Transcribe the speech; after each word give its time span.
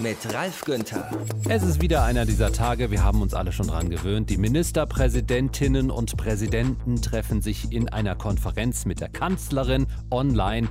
Mit 0.00 0.32
Ralf 0.32 0.64
Günther. 0.64 1.10
Es 1.48 1.64
ist 1.64 1.82
wieder 1.82 2.04
einer 2.04 2.24
dieser 2.24 2.52
Tage, 2.52 2.90
wir 2.92 3.02
haben 3.02 3.20
uns 3.20 3.34
alle 3.34 3.50
schon 3.50 3.66
dran 3.66 3.90
gewöhnt. 3.90 4.30
Die 4.30 4.36
Ministerpräsidentinnen 4.36 5.90
und 5.90 6.16
Präsidenten 6.16 7.02
treffen 7.02 7.42
sich 7.42 7.72
in 7.72 7.88
einer 7.88 8.14
Konferenz 8.14 8.86
mit 8.86 9.00
der 9.00 9.08
Kanzlerin 9.08 9.86
online 10.10 10.68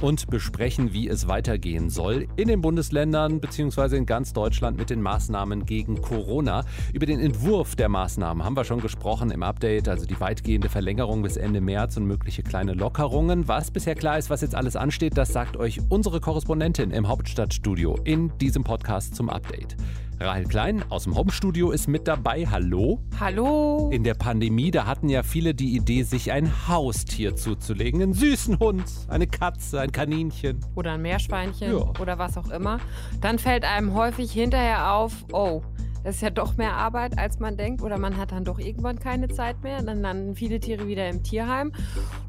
und 0.00 0.30
besprechen, 0.30 0.94
wie 0.94 1.08
es 1.08 1.28
weitergehen 1.28 1.90
soll 1.90 2.26
in 2.36 2.48
den 2.48 2.62
Bundesländern 2.62 3.40
bzw. 3.40 3.98
in 3.98 4.06
ganz 4.06 4.32
Deutschland 4.32 4.78
mit 4.78 4.88
den 4.88 5.02
Maßnahmen 5.02 5.66
gegen 5.66 6.00
Corona. 6.00 6.64
Über 6.94 7.04
den 7.04 7.20
Entwurf 7.20 7.76
der 7.76 7.90
Maßnahmen 7.90 8.44
haben 8.44 8.56
wir 8.56 8.64
schon 8.64 8.80
gesprochen 8.80 9.30
im 9.30 9.42
Update, 9.42 9.88
also 9.88 10.06
die 10.06 10.18
weitgehende 10.20 10.70
Verlängerung 10.70 11.22
bis 11.22 11.36
Ende 11.36 11.60
März 11.60 11.98
und 11.98 12.06
mögliche 12.06 12.42
kleine 12.42 12.72
Lockerungen. 12.72 13.46
Was 13.46 13.70
bisher 13.70 13.94
klar 13.94 14.16
ist, 14.16 14.30
was 14.30 14.40
jetzt 14.40 14.54
alles 14.54 14.74
ansteht, 14.74 15.18
das 15.18 15.32
sagt 15.32 15.58
euch 15.58 15.80
unsere 15.90 16.20
Korrespondentin 16.20 16.92
im 16.92 17.08
Hauptstadtstudio 17.08 17.98
in 18.04 18.36
diesem 18.38 18.64
Podcast 18.64 18.69
zum 19.12 19.28
Update. 19.30 19.76
Rahel 20.22 20.44
Klein 20.44 20.84
aus 20.90 21.04
dem 21.04 21.16
Homestudio 21.16 21.70
ist 21.70 21.88
mit 21.88 22.06
dabei. 22.06 22.46
Hallo. 22.46 23.00
Hallo. 23.18 23.88
In 23.90 24.04
der 24.04 24.12
Pandemie, 24.14 24.70
da 24.70 24.84
hatten 24.86 25.08
ja 25.08 25.22
viele 25.22 25.54
die 25.54 25.74
Idee, 25.74 26.02
sich 26.02 26.30
ein 26.30 26.68
Haustier 26.68 27.36
zuzulegen. 27.36 28.02
Einen 28.02 28.12
süßen 28.12 28.58
Hund, 28.58 28.84
eine 29.08 29.26
Katze, 29.26 29.80
ein 29.80 29.92
Kaninchen. 29.92 30.60
Oder 30.74 30.92
ein 30.92 31.02
Meerschweinchen 31.02 31.72
Ja. 31.72 31.92
oder 31.98 32.18
was 32.18 32.36
auch 32.36 32.50
immer. 32.50 32.80
Dann 33.22 33.38
fällt 33.38 33.64
einem 33.64 33.94
häufig 33.94 34.30
hinterher 34.30 34.92
auf, 34.92 35.12
oh, 35.32 35.62
das 36.04 36.16
ist 36.16 36.20
ja 36.22 36.30
doch 36.30 36.56
mehr 36.56 36.74
Arbeit, 36.74 37.18
als 37.18 37.38
man 37.38 37.56
denkt. 37.56 37.82
Oder 37.82 37.98
man 37.98 38.16
hat 38.16 38.32
dann 38.32 38.44
doch 38.44 38.58
irgendwann 38.58 38.98
keine 38.98 39.28
Zeit 39.28 39.62
mehr. 39.62 39.82
Dann 39.82 40.00
landen 40.00 40.34
viele 40.34 40.60
Tiere 40.60 40.86
wieder 40.86 41.08
im 41.08 41.22
Tierheim. 41.22 41.72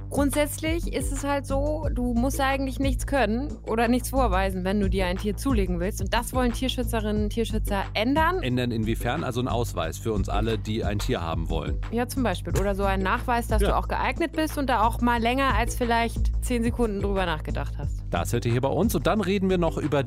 Grundsätzlich 0.10 0.92
ist 0.92 1.14
es 1.14 1.24
halt 1.24 1.46
so, 1.46 1.88
du 1.90 2.14
musst 2.14 2.42
eigentlich 2.42 2.80
nichts 2.80 3.08
können 3.08 3.48
oder 3.66 3.88
nichts 3.88 4.10
vorweisen, 4.10 4.66
wenn 4.66 4.78
du 4.82 4.90
dir 4.90 5.06
ein 5.06 5.16
Tier 5.16 5.38
zulegen 5.38 5.80
willst. 5.80 6.02
Und 6.02 6.14
das 6.14 6.34
wollen 6.34 6.52
Tierschützerinnen 6.52 7.24
und 7.24 7.30
Tierschützer 7.30 7.84
ändern. 7.94 8.44
Ändern 8.44 8.72
inwiefern? 8.72 9.24
Also 9.24 9.40
ein 9.40 9.48
Ausweis 9.48 9.98
für 9.98 10.12
uns 10.12 10.28
alle, 10.28 10.58
die 10.58 10.84
ein 10.84 11.00
Tier 11.00 11.22
haben 11.22 11.50
wollen. 11.50 11.78
Ja, 11.92 12.10
zum 12.10 12.24
Beispiel. 12.24 12.52
Oder 12.60 12.76
so 12.76 12.84
ein 12.84 13.00
Nachweis, 13.02 13.48
dass 13.48 13.62
Ja. 13.62 13.70
du 13.70 13.78
auch 13.78 13.88
geeignet 13.88 14.34
bist 14.34 14.58
und 14.58 14.70
da 14.70 14.86
auch 14.86 15.00
mal 15.00 15.22
länger 15.22 15.54
als 15.56 15.76
vielleicht 15.76 16.44
zehn 16.44 16.62
Sekunden 16.62 17.00
drüber 17.02 17.26
nachgedacht 17.26 17.76
hast. 17.78 18.04
Das 18.10 18.34
hört 18.34 18.46
ihr 18.46 18.52
hier 18.52 18.60
bei 18.62 18.68
uns. 18.68 18.94
Und 18.94 19.08
dann 19.08 19.22
reden 19.22 19.50
wir 19.50 19.58
noch 19.58 19.78
über 19.78 20.04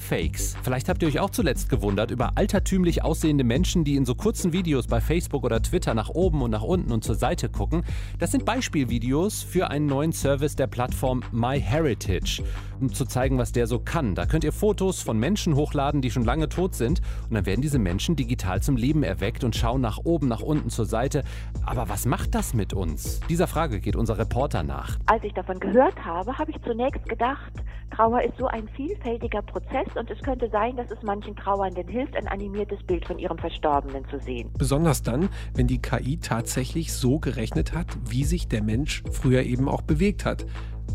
Deepfakes. 0.00 0.56
Vielleicht 0.62 0.88
habt 0.88 1.02
ihr 1.02 1.08
euch 1.08 1.20
auch 1.20 1.30
zuletzt 1.30 1.68
gewundert 1.68 2.10
über 2.10 2.32
altertümlich 2.36 3.04
aussehende 3.04 3.44
Menschen, 3.44 3.84
die 3.84 3.96
in 3.96 4.04
so 4.04 4.14
kurzen 4.14 4.52
Videos 4.52 4.86
bei 4.86 5.00
Facebook 5.00 5.44
oder 5.44 5.62
Twitter 5.62 5.94
nach 5.94 6.08
oben 6.08 6.42
und 6.42 6.50
nach 6.50 6.62
unten 6.62 6.90
und 6.92 7.04
zur 7.04 7.14
Seite 7.14 7.48
gucken. 7.48 7.84
Das 8.18 8.30
sind 8.30 8.44
Beispielvideos 8.44 9.42
für 9.42 9.70
einen 9.70 9.86
neuen 9.86 10.12
Service 10.12 10.56
der 10.56 10.66
Plattform 10.66 11.22
MyHeritage, 11.32 12.42
um 12.80 12.92
zu 12.92 13.04
zeigen, 13.04 13.38
was 13.38 13.52
der 13.52 13.66
so 13.66 13.78
kann. 13.78 14.14
Da 14.14 14.26
könnt 14.26 14.44
ihr 14.44 14.52
Fotos 14.52 15.02
von 15.02 15.18
Menschen 15.18 15.54
hochladen, 15.54 16.00
die 16.00 16.10
schon 16.10 16.24
lange 16.24 16.48
tot 16.48 16.74
sind. 16.74 17.00
Und 17.28 17.34
dann 17.34 17.46
werden 17.46 17.60
diese 17.60 17.78
Menschen 17.78 18.16
digital 18.16 18.62
zum 18.62 18.76
Leben 18.76 19.02
erweckt 19.02 19.44
und 19.44 19.54
schauen 19.54 19.80
nach 19.80 19.98
oben, 19.98 20.28
nach 20.28 20.40
unten 20.40 20.70
zur 20.70 20.86
Seite. 20.86 21.22
Aber 21.66 21.88
was 21.88 22.06
macht 22.06 22.34
das 22.34 22.54
mit 22.54 22.72
uns? 22.72 23.20
Dieser 23.28 23.46
Frage 23.46 23.80
geht 23.80 23.96
unser 23.96 24.18
Reporter 24.18 24.62
nach. 24.62 24.98
Als 25.06 25.22
ich 25.24 25.34
davon 25.34 25.60
gehört 25.60 26.04
habe, 26.04 26.36
habe 26.36 26.50
ich 26.50 26.62
zunächst 26.62 27.04
gedacht, 27.08 27.52
Trauer 27.90 28.22
ist 28.22 28.38
so 28.38 28.46
ein 28.46 28.68
vielfältiger 28.68 29.42
Prozess 29.42 29.86
und 29.96 30.10
es 30.10 30.20
könnte 30.22 30.48
sein, 30.50 30.76
dass 30.76 30.90
es 30.90 31.02
manchen 31.02 31.36
Trauernden 31.36 31.88
hilft, 31.88 32.16
ein 32.16 32.28
animiertes 32.28 32.82
Bild 32.84 33.04
von 33.06 33.18
ihrem 33.18 33.38
Verstorbenen 33.38 34.04
zu 34.08 34.18
sehen. 34.20 34.50
Besonders 34.56 35.02
dann, 35.02 35.28
wenn 35.54 35.66
die 35.66 35.80
KI 35.80 36.18
tatsächlich 36.18 36.92
so 36.92 37.18
gerechnet 37.18 37.74
hat, 37.74 37.86
wie 38.08 38.24
sich 38.24 38.48
der 38.48 38.62
Mensch 38.62 39.02
früher 39.10 39.42
eben 39.42 39.68
auch 39.68 39.82
bewegt 39.82 40.24
hat. 40.24 40.46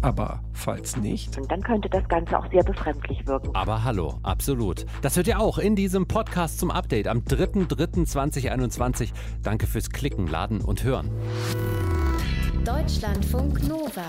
Aber 0.01 0.43
falls 0.53 0.97
nicht, 0.97 1.37
Und 1.37 1.51
dann 1.51 1.61
könnte 1.61 1.89
das 1.89 2.07
Ganze 2.07 2.37
auch 2.37 2.49
sehr 2.51 2.63
befremdlich 2.63 3.25
wirken. 3.25 3.49
Aber 3.53 3.83
hallo, 3.83 4.19
absolut. 4.23 4.85
Das 5.01 5.15
hört 5.15 5.27
ihr 5.27 5.39
auch 5.39 5.57
in 5.57 5.75
diesem 5.75 6.07
Podcast 6.07 6.59
zum 6.59 6.69
Update 6.69 7.07
am 7.07 7.19
3.3.2021. 7.19 9.11
Danke 9.41 9.67
fürs 9.67 9.89
Klicken, 9.89 10.27
Laden 10.27 10.61
und 10.61 10.83
Hören. 10.83 11.09
Deutschlandfunk 12.65 13.67
Nova. 13.67 14.05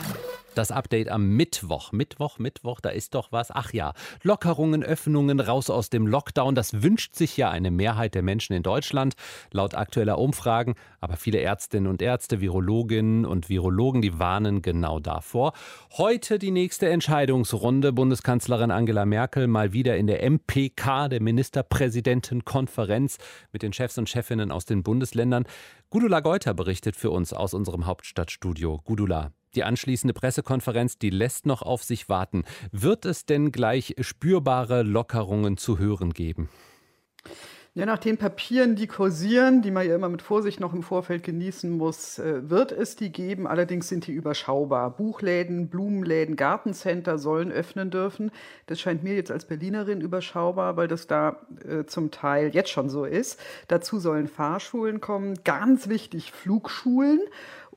Das 0.57 0.71
Update 0.71 1.11
am 1.11 1.37
Mittwoch. 1.37 1.93
Mittwoch, 1.93 2.39
Mittwoch, 2.39 2.81
da 2.81 2.89
ist 2.89 3.15
doch 3.15 3.31
was. 3.31 3.51
Ach 3.51 3.75
ja, 3.75 3.93
Lockerungen, 4.23 4.83
Öffnungen, 4.83 5.39
raus 5.39 5.69
aus 5.69 5.91
dem 5.91 6.07
Lockdown. 6.07 6.55
Das 6.55 6.83
wünscht 6.83 7.15
sich 7.15 7.37
ja 7.37 7.51
eine 7.51 7.71
Mehrheit 7.71 8.15
der 8.15 8.23
Menschen 8.23 8.55
in 8.55 8.63
Deutschland, 8.63 9.17
laut 9.53 9.75
aktueller 9.75 10.19
Umfragen. 10.19 10.75
Aber 10.99 11.19
viele 11.19 11.41
Ärztinnen 11.41 11.91
und 11.91 12.01
Ärzte, 12.01 12.41
Virologinnen 12.41 13.27
und 13.27 13.51
Virologen, 13.51 14.01
die 14.01 14.19
warnen 14.19 14.63
genau 14.63 14.99
davor. 14.99 15.53
Heute 15.99 16.39
die 16.39 16.53
nächste 16.53 16.89
Entscheidungsrunde. 16.89 17.93
Bundeskanzlerin 17.93 18.71
Angela 18.71 19.05
Merkel 19.05 19.49
mal 19.49 19.75
wieder 19.75 19.99
in 19.99 20.07
der 20.07 20.23
MPK, 20.23 21.09
der 21.11 21.21
Ministerpräsidentenkonferenz, 21.21 23.19
mit 23.53 23.61
den 23.63 23.75
Chefs 23.75 23.99
und 23.99 24.09
Chefinnen 24.09 24.51
aus 24.51 24.65
den 24.65 24.83
Bundesländern. 24.83 25.45
Gudula 25.91 26.21
Geuter 26.21 26.55
berichtet 26.55 26.97
für 26.97 27.11
uns 27.11 27.35
aus 27.35 27.53
unserem 27.53 27.85
Hauptstadtstudio. 27.85 28.81
Gudula. 28.85 29.33
Die 29.57 29.65
anschließende 29.65 30.13
Pressekonferenz, 30.13 30.99
die 30.99 31.11
lässt 31.11 31.47
noch 31.47 31.63
auf 31.63 31.83
sich 31.83 32.09
warten. 32.11 32.45
Wird 32.73 33.07
es 33.07 33.25
denn 33.25 33.53
gleich 33.53 33.97
spürbare 34.01 34.83
Lockerungen 34.83 35.57
zu 35.57 35.79
hören 35.79 36.13
geben? 36.13 36.51
Ja, 37.77 37.85
nach 37.85 37.99
den 37.99 38.17
Papieren, 38.17 38.75
die 38.75 38.87
kursieren, 38.87 39.61
die 39.61 39.71
man 39.71 39.87
ja 39.87 39.95
immer 39.95 40.09
mit 40.09 40.23
Vorsicht 40.23 40.61
noch 40.61 40.73
im 40.73 40.83
Vorfeld 40.83 41.23
genießen 41.23 41.71
muss, 41.71 42.19
äh, 42.19 42.49
wird 42.49 42.73
es 42.73 42.97
die 42.97 43.13
geben. 43.13 43.47
Allerdings 43.47 43.89
sind 43.89 44.07
die 44.07 44.13
überschaubar. 44.13 44.97
Buchläden, 44.97 45.69
Blumenläden, 45.69 46.37
Gartencenter 46.37 47.19
sollen 47.19 47.53
öffnen 47.53 47.91
dürfen. 47.91 48.31
Das 48.65 48.81
scheint 48.81 49.03
mir 49.03 49.15
jetzt 49.15 49.31
als 49.31 49.45
Berlinerin 49.45 50.01
überschaubar, 50.01 50.79
weil 50.79 50.89
das 50.89 51.07
da 51.07 51.47
äh, 51.69 51.85
zum 51.85 52.11
Teil 52.11 52.49
jetzt 52.55 52.71
schon 52.71 52.89
so 52.89 53.05
ist. 53.05 53.39
Dazu 53.69 53.99
sollen 53.99 54.27
Fahrschulen 54.27 55.03
kommen. 55.03 55.35
Ganz 55.45 55.87
wichtig, 55.87 56.33
Flugschulen 56.33 57.21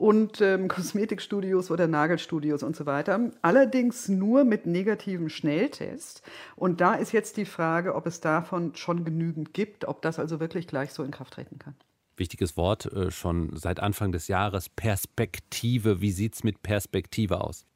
und 0.00 0.40
ähm, 0.40 0.66
Kosmetikstudios 0.68 1.70
oder 1.70 1.86
Nagelstudios 1.86 2.62
und 2.62 2.74
so 2.74 2.86
weiter. 2.86 3.30
Allerdings 3.42 4.08
nur 4.08 4.44
mit 4.44 4.64
negativem 4.64 5.28
Schnelltest. 5.28 6.22
Und 6.56 6.80
da 6.80 6.94
ist 6.94 7.12
jetzt 7.12 7.36
die 7.36 7.44
Frage, 7.44 7.94
ob 7.94 8.06
es 8.06 8.20
davon 8.20 8.74
schon 8.74 9.04
genügend 9.04 9.52
gibt, 9.52 9.84
ob 9.84 10.00
das 10.00 10.18
also 10.18 10.40
wirklich 10.40 10.66
gleich 10.66 10.92
so 10.92 11.02
in 11.02 11.10
Kraft 11.10 11.34
treten 11.34 11.58
kann. 11.58 11.74
Wichtiges 12.16 12.56
Wort 12.56 12.86
äh, 12.86 13.10
schon 13.10 13.54
seit 13.54 13.80
Anfang 13.80 14.10
des 14.10 14.28
Jahres, 14.28 14.70
Perspektive. 14.70 16.00
Wie 16.00 16.12
sieht 16.12 16.34
es 16.34 16.44
mit 16.44 16.62
Perspektive 16.62 17.42
aus? 17.42 17.66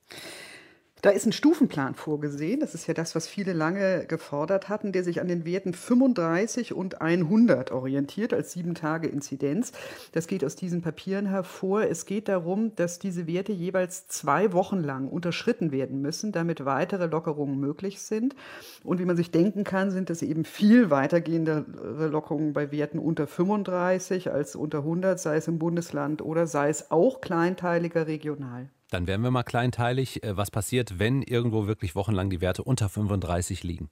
Da 1.04 1.10
ist 1.10 1.26
ein 1.26 1.32
Stufenplan 1.32 1.94
vorgesehen. 1.94 2.60
Das 2.60 2.74
ist 2.74 2.86
ja 2.86 2.94
das, 2.94 3.14
was 3.14 3.28
viele 3.28 3.52
lange 3.52 4.06
gefordert 4.06 4.70
hatten, 4.70 4.90
der 4.90 5.04
sich 5.04 5.20
an 5.20 5.28
den 5.28 5.44
Werten 5.44 5.74
35 5.74 6.72
und 6.72 7.02
100 7.02 7.72
orientiert 7.72 8.32
als 8.32 8.52
sieben 8.52 8.74
Tage 8.74 9.08
Inzidenz. 9.08 9.72
Das 10.12 10.26
geht 10.28 10.42
aus 10.42 10.56
diesen 10.56 10.80
Papieren 10.80 11.26
hervor. 11.26 11.82
Es 11.82 12.06
geht 12.06 12.26
darum, 12.28 12.74
dass 12.76 13.00
diese 13.00 13.26
Werte 13.26 13.52
jeweils 13.52 14.08
zwei 14.08 14.54
Wochen 14.54 14.78
lang 14.78 15.06
unterschritten 15.08 15.72
werden 15.72 16.00
müssen, 16.00 16.32
damit 16.32 16.64
weitere 16.64 17.04
Lockerungen 17.04 17.60
möglich 17.60 18.00
sind. 18.00 18.34
Und 18.82 18.98
wie 18.98 19.04
man 19.04 19.18
sich 19.18 19.30
denken 19.30 19.62
kann, 19.62 19.90
sind 19.90 20.08
es 20.08 20.22
eben 20.22 20.46
viel 20.46 20.88
weitergehendere 20.88 22.06
Lockerungen 22.08 22.54
bei 22.54 22.72
Werten 22.72 22.98
unter 22.98 23.26
35 23.26 24.32
als 24.32 24.56
unter 24.56 24.78
100, 24.78 25.20
sei 25.20 25.36
es 25.36 25.48
im 25.48 25.58
Bundesland 25.58 26.22
oder 26.22 26.46
sei 26.46 26.70
es 26.70 26.90
auch 26.90 27.20
kleinteiliger 27.20 28.06
regional. 28.06 28.70
Dann 28.94 29.08
werden 29.08 29.22
wir 29.22 29.32
mal 29.32 29.42
kleinteilig. 29.42 30.22
Äh, 30.22 30.36
Was 30.36 30.52
passiert, 30.52 31.00
wenn 31.00 31.20
irgendwo 31.22 31.66
wirklich 31.66 31.96
wochenlang 31.96 32.30
die 32.30 32.40
Werte 32.40 32.62
unter 32.62 32.88
35 32.88 33.64
liegen? 33.64 33.90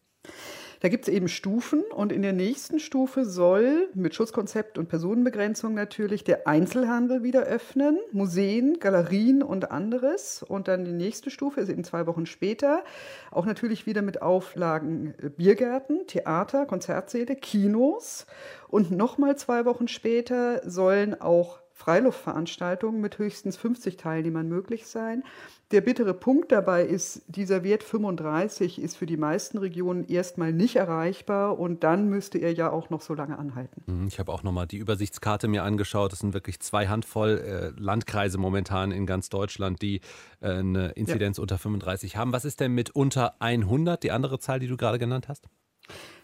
Da 0.79 0.89
gibt 0.89 1.09
es 1.09 1.13
eben 1.13 1.27
Stufen 1.27 1.83
und 1.93 2.13
in 2.13 2.23
der 2.23 2.33
nächsten 2.33 2.79
Stufe 2.79 3.25
soll 3.25 3.89
mit 3.95 4.15
Schutzkonzept 4.15 4.79
und 4.79 4.89
Personenbegrenzung 4.89 5.75
natürlich 5.75 6.23
der 6.23 6.47
Einzelhandel 6.47 7.25
wieder 7.25 7.43
öffnen, 7.43 7.99
Museen, 8.13 8.79
Galerien 8.79 9.43
und 9.43 9.73
anderes. 9.73 10.45
Und 10.45 10.69
dann 10.69 10.85
die 10.85 10.93
nächste 10.93 11.31
Stufe 11.31 11.63
ist 11.63 11.69
eben 11.69 11.83
zwei 11.83 12.07
Wochen 12.07 12.27
später 12.27 12.85
auch 13.33 13.45
natürlich 13.45 13.87
wieder 13.87 14.03
mit 14.03 14.23
Auflagen 14.23 15.15
äh, 15.21 15.31
Biergärten, 15.31 16.07
Theater, 16.07 16.65
Konzertsäle, 16.65 17.35
Kinos. 17.35 18.27
Und 18.69 18.93
nochmal 18.93 19.37
zwei 19.37 19.65
Wochen 19.65 19.89
später 19.89 20.63
sollen 20.65 21.21
auch 21.21 21.62
Freiluftveranstaltungen 21.83 23.01
mit 23.01 23.19
höchstens 23.19 23.57
50 23.57 23.97
Teilnehmern 23.97 24.49
möglich 24.49 24.87
sein. 24.87 25.25
Der 25.73 25.81
bittere 25.81 26.15
Punkt 26.15 26.53
dabei 26.53 26.85
ist, 26.85 27.23
dieser 27.27 27.65
Wert 27.65 27.83
35 27.83 28.81
ist 28.81 28.97
für 28.97 29.07
die 29.07 29.17
meisten 29.17 29.59
Regionen 29.59 30.07
erstmal 30.07 30.53
nicht 30.53 30.77
erreichbar 30.77 31.59
und 31.59 31.83
dann 31.83 32.09
müsste 32.09 32.39
er 32.39 32.53
ja 32.53 32.71
auch 32.71 32.91
noch 32.91 33.01
so 33.01 33.15
lange 33.15 33.39
anhalten. 33.39 34.07
Ich 34.07 34.19
habe 34.19 34.31
auch 34.31 34.43
nochmal 34.43 34.67
die 34.67 34.77
Übersichtskarte 34.77 35.49
mir 35.49 35.65
angeschaut. 35.65 36.13
Es 36.13 36.21
sind 36.21 36.35
wirklich 36.35 36.61
zwei 36.61 36.87
Handvoll 36.87 37.75
Landkreise 37.79 38.39
momentan 38.39 38.93
in 38.93 39.07
ganz 39.07 39.29
Deutschland, 39.29 39.83
die 39.83 40.03
eine 40.41 40.91
Inzidenz 40.91 41.39
unter 41.39 41.59
35 41.59 42.17
haben. 42.17 42.33
Was 42.33 42.45
ist 42.45 42.61
denn 42.61 42.73
mit 42.73 42.91
unter 42.91 43.41
100, 43.41 44.03
die 44.03 44.13
andere 44.13 44.39
Zahl, 44.39 44.61
die 44.61 44.69
du 44.69 44.77
gerade 44.77 44.99
genannt 44.99 45.29
hast? 45.29 45.49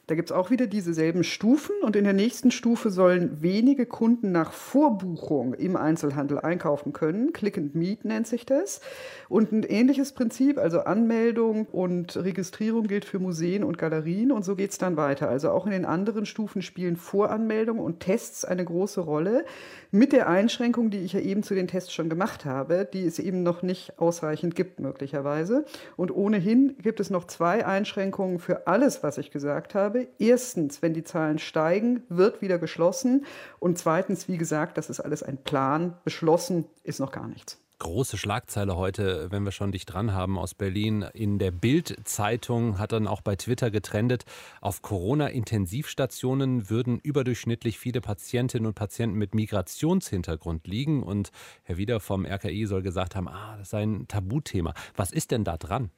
Da 0.08 0.14
gibt 0.14 0.30
es 0.30 0.36
auch 0.36 0.50
wieder 0.50 0.66
dieselben 0.66 1.22
Stufen 1.22 1.74
und 1.82 1.94
in 1.94 2.04
der 2.04 2.14
nächsten 2.14 2.50
Stufe 2.50 2.88
sollen 2.88 3.42
wenige 3.42 3.84
Kunden 3.84 4.32
nach 4.32 4.54
Vorbuchung 4.54 5.52
im 5.52 5.76
Einzelhandel 5.76 6.38
einkaufen 6.38 6.94
können. 6.94 7.34
Click 7.34 7.58
and 7.58 7.74
Meet 7.74 8.06
nennt 8.06 8.26
sich 8.26 8.46
das. 8.46 8.80
Und 9.28 9.52
ein 9.52 9.64
ähnliches 9.64 10.12
Prinzip, 10.12 10.56
also 10.56 10.80
Anmeldung 10.80 11.66
und 11.66 12.16
Registrierung 12.16 12.86
gilt 12.86 13.04
für 13.04 13.18
Museen 13.18 13.62
und 13.62 13.76
Galerien 13.76 14.32
und 14.32 14.46
so 14.46 14.56
geht 14.56 14.70
es 14.70 14.78
dann 14.78 14.96
weiter. 14.96 15.28
Also 15.28 15.50
auch 15.50 15.66
in 15.66 15.72
den 15.72 15.84
anderen 15.84 16.24
Stufen 16.24 16.62
spielen 16.62 16.96
Voranmeldung 16.96 17.78
und 17.78 18.00
Tests 18.00 18.46
eine 18.46 18.64
große 18.64 19.02
Rolle. 19.02 19.44
Mit 19.90 20.14
der 20.14 20.26
Einschränkung, 20.26 20.88
die 20.88 21.00
ich 21.00 21.12
ja 21.12 21.20
eben 21.20 21.42
zu 21.42 21.54
den 21.54 21.68
Tests 21.68 21.92
schon 21.92 22.08
gemacht 22.08 22.46
habe, 22.46 22.88
die 22.90 23.04
es 23.04 23.18
eben 23.18 23.42
noch 23.42 23.62
nicht 23.62 23.98
ausreichend 23.98 24.54
gibt, 24.54 24.80
möglicherweise. 24.80 25.66
Und 25.96 26.10
ohnehin 26.16 26.76
gibt 26.82 26.98
es 26.98 27.10
noch 27.10 27.26
zwei 27.26 27.66
Einschränkungen 27.66 28.38
für 28.38 28.66
alles, 28.66 29.02
was 29.02 29.18
ich 29.18 29.30
gesagt 29.30 29.74
habe. 29.74 29.97
Erstens, 30.18 30.82
wenn 30.82 30.94
die 30.94 31.04
Zahlen 31.04 31.38
steigen, 31.38 32.02
wird 32.08 32.42
wieder 32.42 32.58
geschlossen. 32.58 33.26
Und 33.58 33.78
zweitens, 33.78 34.28
wie 34.28 34.38
gesagt, 34.38 34.78
das 34.78 34.90
ist 34.90 35.00
alles 35.00 35.22
ein 35.22 35.38
Plan. 35.38 35.96
Beschlossen 36.04 36.66
ist 36.84 37.00
noch 37.00 37.12
gar 37.12 37.28
nichts 37.28 37.58
große 37.78 38.18
Schlagzeile 38.18 38.76
heute, 38.76 39.30
wenn 39.30 39.44
wir 39.44 39.52
schon 39.52 39.72
dich 39.72 39.86
dran 39.86 40.12
haben 40.12 40.38
aus 40.38 40.54
Berlin. 40.54 41.02
In 41.14 41.38
der 41.38 41.50
Bild-Zeitung 41.50 42.78
hat 42.78 42.92
dann 42.92 43.06
auch 43.06 43.20
bei 43.20 43.36
Twitter 43.36 43.70
getrendet, 43.70 44.24
auf 44.60 44.82
Corona-Intensivstationen 44.82 46.70
würden 46.70 46.98
überdurchschnittlich 46.98 47.78
viele 47.78 48.00
Patientinnen 48.00 48.66
und 48.66 48.74
Patienten 48.74 49.16
mit 49.16 49.34
Migrationshintergrund 49.34 50.66
liegen. 50.66 51.02
Und 51.02 51.30
Herr 51.62 51.76
Wieder 51.76 52.00
vom 52.00 52.26
RKI 52.26 52.66
soll 52.66 52.82
gesagt 52.82 53.14
haben, 53.14 53.28
ah, 53.28 53.56
das 53.58 53.70
sei 53.70 53.82
ein 53.82 54.08
Tabuthema. 54.08 54.74
Was 54.96 55.12
ist 55.12 55.30
denn 55.30 55.44
da 55.44 55.56
dran? 55.56 55.90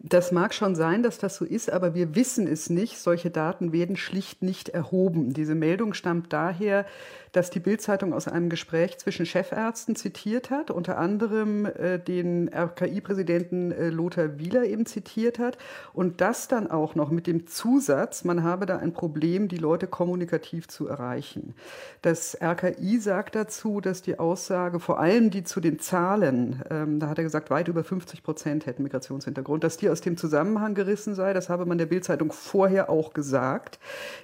Das 0.00 0.30
mag 0.30 0.54
schon 0.54 0.76
sein, 0.76 1.02
dass 1.02 1.18
das 1.18 1.36
so 1.36 1.44
ist, 1.44 1.70
aber 1.70 1.92
wir 1.92 2.14
wissen 2.14 2.46
es 2.46 2.70
nicht. 2.70 2.98
Solche 2.98 3.30
Daten 3.30 3.72
werden 3.72 3.96
schlicht 3.96 4.42
nicht 4.42 4.68
erhoben. 4.68 5.32
Diese 5.34 5.56
Meldung 5.56 5.92
stammt 5.92 6.32
daher, 6.32 6.86
dass 7.32 7.50
die 7.50 7.60
Bildzeitung 7.60 8.12
aus 8.12 8.28
einem 8.28 8.48
Gespräch 8.48 8.98
zwischen 8.98 9.26
Chefärzten 9.26 9.96
zitiert 9.96 10.50
hat, 10.50 10.70
unter 10.70 10.98
anderem 10.98 11.66
äh, 11.66 11.98
den 11.98 12.48
RKI-Präsidenten 12.48 13.72
äh, 13.72 13.90
Lothar 13.90 14.38
Wieler 14.38 14.64
eben 14.64 14.86
zitiert 14.86 15.38
hat 15.38 15.58
und 15.92 16.20
das 16.20 16.48
dann 16.48 16.70
auch 16.70 16.94
noch 16.94 17.10
mit 17.10 17.26
dem 17.26 17.46
Zusatz, 17.46 18.24
man 18.24 18.42
habe 18.42 18.66
da 18.66 18.78
ein 18.78 18.92
Problem, 18.92 19.48
die 19.48 19.56
Leute 19.56 19.86
kommunikativ 19.86 20.68
zu 20.68 20.88
erreichen. 20.88 21.54
Das 22.02 22.36
RKI 22.40 22.98
sagt 22.98 23.34
dazu, 23.34 23.80
dass 23.80 24.02
die 24.02 24.18
Aussage, 24.18 24.80
vor 24.80 24.98
allem 24.98 25.30
die 25.30 25.44
zu 25.44 25.60
den 25.60 25.78
Zahlen, 25.78 26.62
ähm, 26.70 27.00
da 27.00 27.08
hat 27.08 27.18
er 27.18 27.24
gesagt, 27.24 27.50
weit 27.50 27.68
über 27.68 27.84
50 27.84 28.22
Prozent 28.22 28.66
hätten 28.66 28.82
Migrationshintergrund, 28.82 29.64
dass 29.64 29.76
die 29.76 29.87
aus 29.90 30.00
dem 30.00 30.16
Zusammenhang 30.16 30.74
gerissen 30.74 31.14
sei, 31.14 31.32
das 31.32 31.48
habe 31.48 31.66
man 31.66 31.78
der 31.78 31.86
Bildzeitung 31.86 32.32
vorher 32.32 32.90
auch 32.90 33.12
gesagt, 33.12 33.78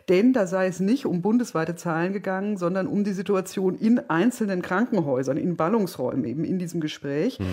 denn 0.09 0.33
da 0.33 0.47
sei 0.47 0.67
es 0.67 0.81
nicht 0.81 1.07
um 1.07 1.23
bundesweite 1.23 1.75
Zahlen 1.75 2.13
gegangen, 2.13 2.57
sondern 2.57 2.87
um 2.87 3.05
die 3.05 3.13
Situation 3.13 3.77
in 3.77 3.99
einzelnen 4.11 4.63
Krankenhäusern, 4.63 5.37
in 5.37 5.57
Ballungsräumen 5.57 6.25
eben 6.25 6.45
in 6.45 6.59
diesem 6.59 6.81
Gespräch. 6.81 7.39
Mhm. 7.39 7.45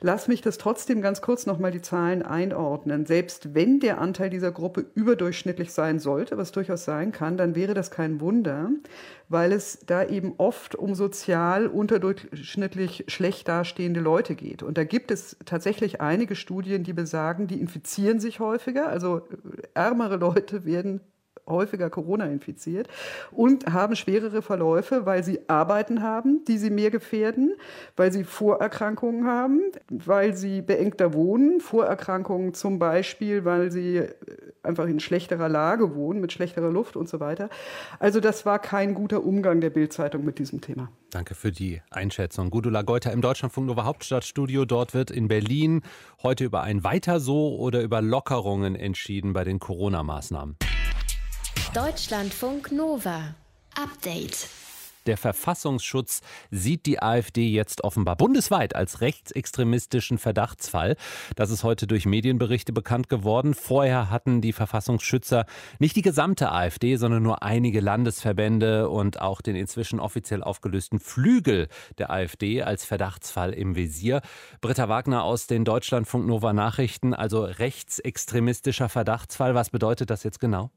Lass 0.00 0.28
mich 0.28 0.42
das 0.42 0.58
trotzdem 0.58 1.02
ganz 1.02 1.20
kurz 1.20 1.44
nochmal 1.44 1.72
die 1.72 1.82
Zahlen 1.82 2.22
einordnen. 2.22 3.04
Selbst 3.04 3.54
wenn 3.54 3.80
der 3.80 4.00
Anteil 4.00 4.30
dieser 4.30 4.52
Gruppe 4.52 4.86
überdurchschnittlich 4.94 5.72
sein 5.72 5.98
sollte, 5.98 6.38
was 6.38 6.52
durchaus 6.52 6.84
sein 6.84 7.10
kann, 7.10 7.36
dann 7.36 7.56
wäre 7.56 7.74
das 7.74 7.90
kein 7.90 8.20
Wunder, 8.20 8.70
weil 9.28 9.50
es 9.50 9.80
da 9.86 10.04
eben 10.04 10.34
oft 10.38 10.76
um 10.76 10.94
sozial 10.94 11.66
unterdurchschnittlich 11.66 13.06
schlecht 13.08 13.48
dastehende 13.48 13.98
Leute 13.98 14.36
geht. 14.36 14.62
Und 14.62 14.78
da 14.78 14.84
gibt 14.84 15.10
es 15.10 15.36
tatsächlich 15.44 16.00
einige 16.00 16.36
Studien, 16.36 16.84
die 16.84 16.92
besagen, 16.92 17.48
die 17.48 17.60
infizieren 17.60 18.20
sich 18.20 18.38
häufiger. 18.38 18.88
Also 18.88 19.22
ärmere 19.74 20.14
Leute 20.16 20.64
werden 20.64 21.00
häufiger 21.48 21.90
Corona 21.90 22.26
infiziert 22.26 22.88
und 23.30 23.66
haben 23.66 23.96
schwerere 23.96 24.42
Verläufe, 24.42 25.06
weil 25.06 25.24
sie 25.24 25.40
Arbeiten 25.48 26.02
haben, 26.02 26.44
die 26.46 26.58
sie 26.58 26.70
mehr 26.70 26.90
gefährden, 26.90 27.54
weil 27.96 28.12
sie 28.12 28.24
Vorerkrankungen 28.24 29.26
haben, 29.26 29.60
weil 29.88 30.34
sie 30.34 30.62
beengter 30.62 31.12
wohnen, 31.12 31.60
Vorerkrankungen 31.60 32.54
zum 32.54 32.78
Beispiel, 32.78 33.44
weil 33.44 33.70
sie 33.70 33.96
äh, 33.98 34.14
einfach 34.62 34.86
in 34.86 35.00
schlechterer 35.00 35.48
Lage 35.48 35.94
wohnen, 35.94 36.20
mit 36.20 36.32
schlechterer 36.32 36.70
Luft 36.70 36.96
und 36.96 37.08
so 37.08 37.20
weiter. 37.20 37.48
Also 37.98 38.20
das 38.20 38.46
war 38.46 38.58
kein 38.58 38.94
guter 38.94 39.24
Umgang 39.24 39.60
der 39.60 39.70
Bildzeitung 39.70 40.24
mit 40.24 40.38
diesem 40.38 40.60
Thema. 40.60 40.90
Danke 41.10 41.34
für 41.34 41.52
die 41.52 41.80
Einschätzung. 41.90 42.50
Gudula 42.50 42.82
Geuter 42.82 43.12
im 43.12 43.22
Deutschlandfunk 43.22 43.66
Nova 43.66 43.84
Hauptstadtstudio. 43.84 44.64
Dort 44.66 44.92
wird 44.92 45.10
in 45.10 45.28
Berlin 45.28 45.82
heute 46.22 46.44
über 46.44 46.62
ein 46.62 46.84
Weiter 46.84 47.18
so 47.18 47.56
oder 47.56 47.82
über 47.82 48.02
Lockerungen 48.02 48.74
entschieden 48.76 49.32
bei 49.32 49.44
den 49.44 49.58
Corona-Maßnahmen. 49.58 50.56
Deutschlandfunk 51.74 52.72
Nova. 52.72 53.34
Update. 53.76 54.48
Der 55.06 55.18
Verfassungsschutz 55.18 56.22
sieht 56.50 56.86
die 56.86 57.02
AfD 57.02 57.46
jetzt 57.46 57.84
offenbar 57.84 58.16
bundesweit 58.16 58.74
als 58.74 59.02
rechtsextremistischen 59.02 60.16
Verdachtsfall. 60.16 60.96
Das 61.36 61.50
ist 61.50 61.64
heute 61.64 61.86
durch 61.86 62.06
Medienberichte 62.06 62.72
bekannt 62.72 63.10
geworden. 63.10 63.52
Vorher 63.52 64.08
hatten 64.08 64.40
die 64.40 64.54
Verfassungsschützer 64.54 65.44
nicht 65.78 65.94
die 65.94 66.02
gesamte 66.02 66.52
AfD, 66.52 66.96
sondern 66.96 67.22
nur 67.22 67.42
einige 67.42 67.80
Landesverbände 67.80 68.88
und 68.88 69.20
auch 69.20 69.42
den 69.42 69.54
inzwischen 69.54 70.00
offiziell 70.00 70.42
aufgelösten 70.42 71.00
Flügel 71.00 71.68
der 71.98 72.10
AfD 72.10 72.62
als 72.62 72.86
Verdachtsfall 72.86 73.52
im 73.52 73.76
Visier. 73.76 74.22
Britta 74.62 74.88
Wagner 74.88 75.22
aus 75.22 75.46
den 75.46 75.66
Deutschlandfunk 75.66 76.26
Nova 76.26 76.54
Nachrichten, 76.54 77.12
also 77.12 77.44
rechtsextremistischer 77.44 78.88
Verdachtsfall. 78.88 79.54
Was 79.54 79.68
bedeutet 79.68 80.08
das 80.08 80.22
jetzt 80.22 80.40
genau? 80.40 80.70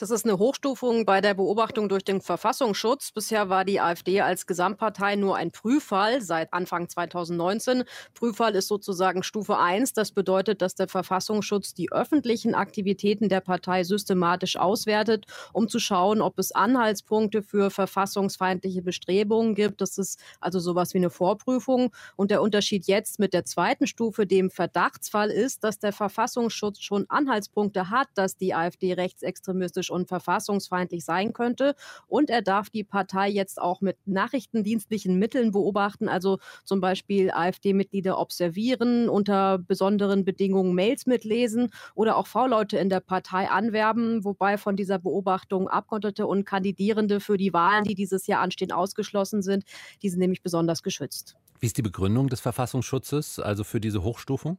Das 0.00 0.08
ist 0.08 0.24
eine 0.24 0.38
Hochstufung 0.38 1.04
bei 1.04 1.20
der 1.20 1.34
Beobachtung 1.34 1.90
durch 1.90 2.04
den 2.04 2.22
Verfassungsschutz. 2.22 3.12
Bisher 3.12 3.50
war 3.50 3.66
die 3.66 3.82
AfD 3.82 4.22
als 4.22 4.46
Gesamtpartei 4.46 5.14
nur 5.14 5.36
ein 5.36 5.50
Prüffall 5.50 6.22
seit 6.22 6.54
Anfang 6.54 6.88
2019. 6.88 7.84
Prüffall 8.14 8.54
ist 8.54 8.68
sozusagen 8.68 9.22
Stufe 9.22 9.58
1. 9.58 9.92
Das 9.92 10.12
bedeutet, 10.12 10.62
dass 10.62 10.74
der 10.74 10.88
Verfassungsschutz 10.88 11.74
die 11.74 11.92
öffentlichen 11.92 12.54
Aktivitäten 12.54 13.28
der 13.28 13.42
Partei 13.42 13.84
systematisch 13.84 14.56
auswertet, 14.56 15.26
um 15.52 15.68
zu 15.68 15.78
schauen, 15.78 16.22
ob 16.22 16.38
es 16.38 16.52
Anhaltspunkte 16.52 17.42
für 17.42 17.68
verfassungsfeindliche 17.68 18.80
Bestrebungen 18.80 19.54
gibt. 19.54 19.82
Das 19.82 19.98
ist 19.98 20.18
also 20.40 20.60
sowas 20.60 20.94
wie 20.94 20.98
eine 20.98 21.10
Vorprüfung. 21.10 21.92
Und 22.16 22.30
der 22.30 22.40
Unterschied 22.40 22.86
jetzt 22.86 23.18
mit 23.18 23.34
der 23.34 23.44
zweiten 23.44 23.86
Stufe, 23.86 24.26
dem 24.26 24.50
Verdachtsfall, 24.50 25.30
ist, 25.30 25.62
dass 25.62 25.78
der 25.78 25.92
Verfassungsschutz 25.92 26.80
schon 26.80 27.04
Anhaltspunkte 27.10 27.90
hat, 27.90 28.08
dass 28.14 28.38
die 28.38 28.54
AfD 28.54 28.94
rechtsextremistisch 28.94 29.89
und 29.90 30.08
verfassungsfeindlich 30.08 31.04
sein 31.04 31.32
könnte. 31.32 31.74
Und 32.06 32.30
er 32.30 32.42
darf 32.42 32.70
die 32.70 32.84
Partei 32.84 33.28
jetzt 33.28 33.60
auch 33.60 33.80
mit 33.80 33.96
nachrichtendienstlichen 34.06 35.18
Mitteln 35.18 35.52
beobachten, 35.52 36.08
also 36.08 36.38
zum 36.64 36.80
Beispiel 36.80 37.30
AfD-Mitglieder 37.30 38.18
observieren, 38.18 39.08
unter 39.08 39.58
besonderen 39.58 40.24
Bedingungen 40.24 40.74
Mails 40.74 41.06
mitlesen 41.06 41.70
oder 41.94 42.16
auch 42.16 42.26
V-Leute 42.26 42.78
in 42.78 42.88
der 42.88 43.00
Partei 43.00 43.50
anwerben, 43.50 44.24
wobei 44.24 44.58
von 44.58 44.76
dieser 44.76 44.98
Beobachtung 44.98 45.68
Abgeordnete 45.68 46.26
und 46.26 46.44
Kandidierende 46.44 47.20
für 47.20 47.36
die 47.36 47.52
Wahlen, 47.52 47.84
die 47.84 47.94
dieses 47.94 48.26
Jahr 48.26 48.40
anstehen, 48.40 48.72
ausgeschlossen 48.72 49.42
sind. 49.42 49.64
Die 50.02 50.08
sind 50.08 50.20
nämlich 50.20 50.42
besonders 50.42 50.82
geschützt. 50.82 51.36
Wie 51.58 51.66
ist 51.66 51.76
die 51.76 51.82
Begründung 51.82 52.28
des 52.28 52.40
Verfassungsschutzes, 52.40 53.38
also 53.38 53.64
für 53.64 53.80
diese 53.80 54.02
Hochstufung? 54.02 54.56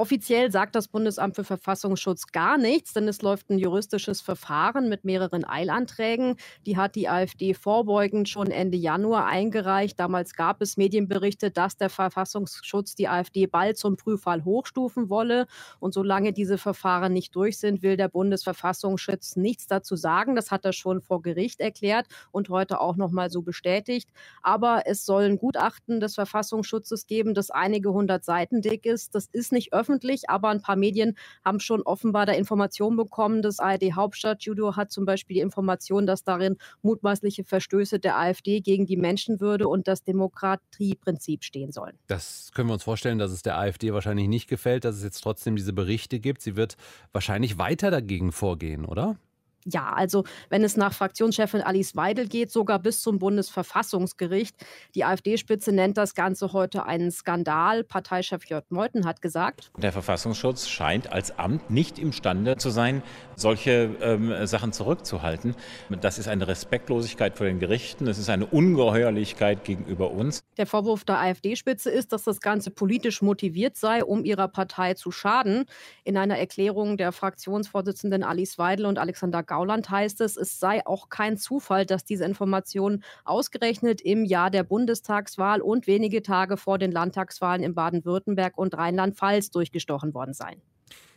Offiziell 0.00 0.52
sagt 0.52 0.76
das 0.76 0.86
Bundesamt 0.86 1.34
für 1.34 1.42
Verfassungsschutz 1.42 2.28
gar 2.28 2.56
nichts, 2.56 2.92
denn 2.92 3.08
es 3.08 3.20
läuft 3.20 3.50
ein 3.50 3.58
juristisches 3.58 4.20
Verfahren 4.20 4.88
mit 4.88 5.04
mehreren 5.04 5.44
Eilanträgen. 5.44 6.36
Die 6.66 6.76
hat 6.76 6.94
die 6.94 7.08
AfD 7.08 7.52
vorbeugend 7.52 8.28
schon 8.28 8.52
Ende 8.52 8.78
Januar 8.78 9.26
eingereicht. 9.26 9.98
Damals 9.98 10.34
gab 10.34 10.62
es 10.62 10.76
Medienberichte, 10.76 11.50
dass 11.50 11.76
der 11.76 11.90
Verfassungsschutz 11.90 12.94
die 12.94 13.08
AfD 13.08 13.48
bald 13.48 13.76
zum 13.76 13.96
Prüffall 13.96 14.44
hochstufen 14.44 15.10
wolle. 15.10 15.48
Und 15.80 15.94
solange 15.94 16.32
diese 16.32 16.58
Verfahren 16.58 17.12
nicht 17.12 17.34
durch 17.34 17.58
sind, 17.58 17.82
will 17.82 17.96
der 17.96 18.06
Bundesverfassungsschutz 18.06 19.34
nichts 19.34 19.66
dazu 19.66 19.96
sagen. 19.96 20.36
Das 20.36 20.52
hat 20.52 20.64
er 20.64 20.74
schon 20.74 21.00
vor 21.00 21.22
Gericht 21.22 21.58
erklärt 21.58 22.06
und 22.30 22.50
heute 22.50 22.80
auch 22.80 22.94
noch 22.94 23.10
mal 23.10 23.30
so 23.30 23.42
bestätigt. 23.42 24.08
Aber 24.44 24.82
es 24.86 25.04
soll 25.04 25.24
ein 25.24 25.38
Gutachten 25.38 25.98
des 25.98 26.14
Verfassungsschutzes 26.14 27.08
geben, 27.08 27.34
das 27.34 27.50
einige 27.50 27.92
hundert 27.92 28.24
Seiten 28.24 28.62
dick 28.62 28.86
ist. 28.86 29.16
Das 29.16 29.26
ist 29.32 29.50
nicht 29.50 29.72
öffentlich 29.72 29.87
öffentlich, 29.88 30.28
aber 30.28 30.48
ein 30.48 30.60
paar 30.60 30.76
Medien 30.76 31.16
haben 31.44 31.60
schon 31.60 31.82
offenbar 31.82 32.26
da 32.26 32.32
Informationen 32.32 32.96
bekommen. 32.96 33.42
Das 33.42 33.58
ARD 33.58 33.94
Hauptstadtjudo 33.94 34.76
hat 34.76 34.90
zum 34.92 35.04
Beispiel 35.04 35.34
die 35.34 35.40
Information, 35.40 36.06
dass 36.06 36.24
darin 36.24 36.56
mutmaßliche 36.82 37.44
Verstöße 37.44 37.98
der 37.98 38.18
AfD 38.18 38.60
gegen 38.60 38.86
die 38.86 38.96
Menschenwürde 38.96 39.68
und 39.68 39.88
das 39.88 40.02
Demokratieprinzip 40.02 41.44
stehen 41.44 41.72
sollen. 41.72 41.96
Das 42.06 42.50
können 42.54 42.68
wir 42.68 42.74
uns 42.74 42.84
vorstellen, 42.84 43.18
dass 43.18 43.32
es 43.32 43.42
der 43.42 43.58
AfD 43.58 43.92
wahrscheinlich 43.92 44.28
nicht 44.28 44.48
gefällt, 44.48 44.84
dass 44.84 44.96
es 44.96 45.02
jetzt 45.02 45.20
trotzdem 45.20 45.56
diese 45.56 45.72
Berichte 45.72 46.20
gibt. 46.20 46.42
Sie 46.42 46.56
wird 46.56 46.76
wahrscheinlich 47.12 47.58
weiter 47.58 47.90
dagegen 47.90 48.32
vorgehen, 48.32 48.84
oder? 48.84 49.16
Ja, 49.64 49.92
also 49.92 50.24
wenn 50.50 50.64
es 50.64 50.76
nach 50.76 50.92
Fraktionschefin 50.92 51.60
Alice 51.60 51.96
Weidel 51.96 52.28
geht, 52.28 52.50
sogar 52.50 52.78
bis 52.78 53.02
zum 53.02 53.18
Bundesverfassungsgericht. 53.18 54.54
Die 54.94 55.04
AfD-Spitze 55.04 55.72
nennt 55.72 55.96
das 55.96 56.14
Ganze 56.14 56.52
heute 56.52 56.86
einen 56.86 57.10
Skandal. 57.10 57.84
Parteichef 57.84 58.46
Jörg 58.46 58.64
Meuthen 58.70 59.04
hat 59.04 59.20
gesagt, 59.20 59.70
der 59.76 59.92
Verfassungsschutz 59.92 60.68
scheint 60.68 61.12
als 61.12 61.38
Amt 61.38 61.70
nicht 61.70 61.98
imstande 61.98 62.56
zu 62.56 62.70
sein, 62.70 63.02
solche 63.36 63.96
ähm, 64.00 64.46
Sachen 64.46 64.72
zurückzuhalten. 64.72 65.54
Das 66.00 66.18
ist 66.18 66.28
eine 66.28 66.48
Respektlosigkeit 66.48 67.36
vor 67.36 67.46
den 67.46 67.58
Gerichten, 67.58 68.06
es 68.06 68.18
ist 68.18 68.30
eine 68.30 68.46
Ungeheuerlichkeit 68.46 69.64
gegenüber 69.64 70.10
uns. 70.10 70.42
Der 70.56 70.66
Vorwurf 70.66 71.04
der 71.04 71.18
AfD-Spitze 71.18 71.90
ist, 71.90 72.12
dass 72.12 72.24
das 72.24 72.40
Ganze 72.40 72.70
politisch 72.70 73.22
motiviert 73.22 73.76
sei, 73.76 74.04
um 74.04 74.24
ihrer 74.24 74.48
Partei 74.48 74.94
zu 74.94 75.10
schaden. 75.10 75.64
In 76.04 76.16
einer 76.16 76.38
Erklärung 76.38 76.96
der 76.96 77.12
Fraktionsvorsitzenden 77.12 78.22
Alice 78.22 78.58
Weidel 78.58 78.86
und 78.86 78.98
Alexander 78.98 79.42
Gauland 79.48 79.90
heißt 79.90 80.20
es, 80.20 80.36
es 80.36 80.60
sei 80.60 80.86
auch 80.86 81.08
kein 81.08 81.36
Zufall, 81.36 81.84
dass 81.84 82.04
diese 82.04 82.24
Informationen 82.24 83.02
ausgerechnet 83.24 84.00
im 84.00 84.24
Jahr 84.24 84.50
der 84.50 84.62
Bundestagswahl 84.62 85.60
und 85.60 85.88
wenige 85.88 86.22
Tage 86.22 86.56
vor 86.56 86.78
den 86.78 86.92
Landtagswahlen 86.92 87.64
in 87.64 87.74
Baden-Württemberg 87.74 88.56
und 88.56 88.76
Rheinland-Pfalz 88.76 89.50
durchgestochen 89.50 90.14
worden 90.14 90.34
seien. 90.34 90.62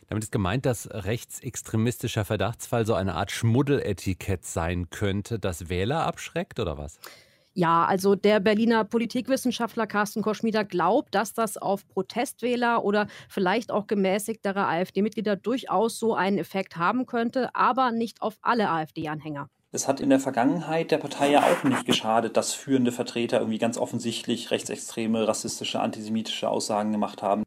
Damit 0.08 0.24
ist 0.24 0.32
gemeint, 0.32 0.66
dass 0.66 0.90
rechtsextremistischer 0.90 2.24
Verdachtsfall 2.24 2.84
so 2.84 2.94
eine 2.94 3.14
Art 3.14 3.30
Schmuddeletikett 3.30 4.44
sein 4.44 4.90
könnte, 4.90 5.38
das 5.38 5.68
Wähler 5.68 6.04
abschreckt 6.04 6.60
oder 6.60 6.76
was? 6.76 6.98
Ja, 7.54 7.84
also 7.84 8.14
der 8.14 8.40
Berliner 8.40 8.84
Politikwissenschaftler 8.84 9.86
Carsten 9.86 10.22
Koschmieder 10.22 10.64
glaubt, 10.64 11.14
dass 11.14 11.34
das 11.34 11.58
auf 11.58 11.86
Protestwähler 11.86 12.82
oder 12.82 13.08
vielleicht 13.28 13.70
auch 13.70 13.86
gemäßigtere 13.86 14.66
AfD-Mitglieder 14.66 15.36
durchaus 15.36 15.98
so 15.98 16.14
einen 16.14 16.38
Effekt 16.38 16.76
haben 16.76 17.04
könnte, 17.04 17.54
aber 17.54 17.92
nicht 17.92 18.22
auf 18.22 18.38
alle 18.40 18.70
AfD-Anhänger. 18.70 19.48
Es 19.70 19.88
hat 19.88 20.00
in 20.00 20.10
der 20.10 20.20
Vergangenheit 20.20 20.90
der 20.90 20.98
Partei 20.98 21.30
ja 21.30 21.42
auch 21.42 21.64
nicht 21.64 21.86
geschadet, 21.86 22.36
dass 22.36 22.52
führende 22.52 22.92
Vertreter 22.92 23.38
irgendwie 23.38 23.58
ganz 23.58 23.78
offensichtlich 23.78 24.50
rechtsextreme, 24.50 25.26
rassistische, 25.26 25.80
antisemitische 25.80 26.48
Aussagen 26.48 26.92
gemacht 26.92 27.22
haben. 27.22 27.42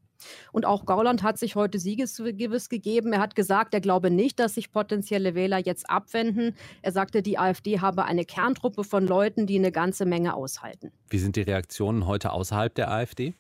Und 0.52 0.66
auch 0.66 0.86
Gauland 0.86 1.24
hat 1.24 1.38
sich 1.38 1.56
heute 1.56 1.80
siegesgewiss 1.80 2.70
gegeben. 2.70 3.14
Er 3.14 3.20
hat 3.20 3.36
gesagt, 3.36 3.74
er 3.74 3.82
glaube 3.82 4.12
nicht, 4.12 4.40
dass 4.40 4.56
sich 4.56 4.72
potenzielle 4.72 5.36
Wähler 5.36 5.60
jetzt 5.60 5.90
abwenden. 5.90 6.56
Er 6.82 6.92
sagte, 6.92 7.22
die 7.22 7.38
AfD 7.38 7.80
habe 7.80 8.06
eine 8.06 8.26
Kerntruppe 8.26 8.84
von 8.84 9.06
Leuten, 9.06 9.48
die 9.48 9.58
eine 9.58 9.72
ganze 9.72 10.06
Menge 10.06 10.36
aushalten. 10.36 10.92
Wie 11.10 11.20
sind 11.20 11.36
die 11.36 11.42
Reaktionen 11.42 12.06
heute 12.06 12.32
außerhalb 12.32 12.74
der 12.76 12.92
AfD? 12.92 13.34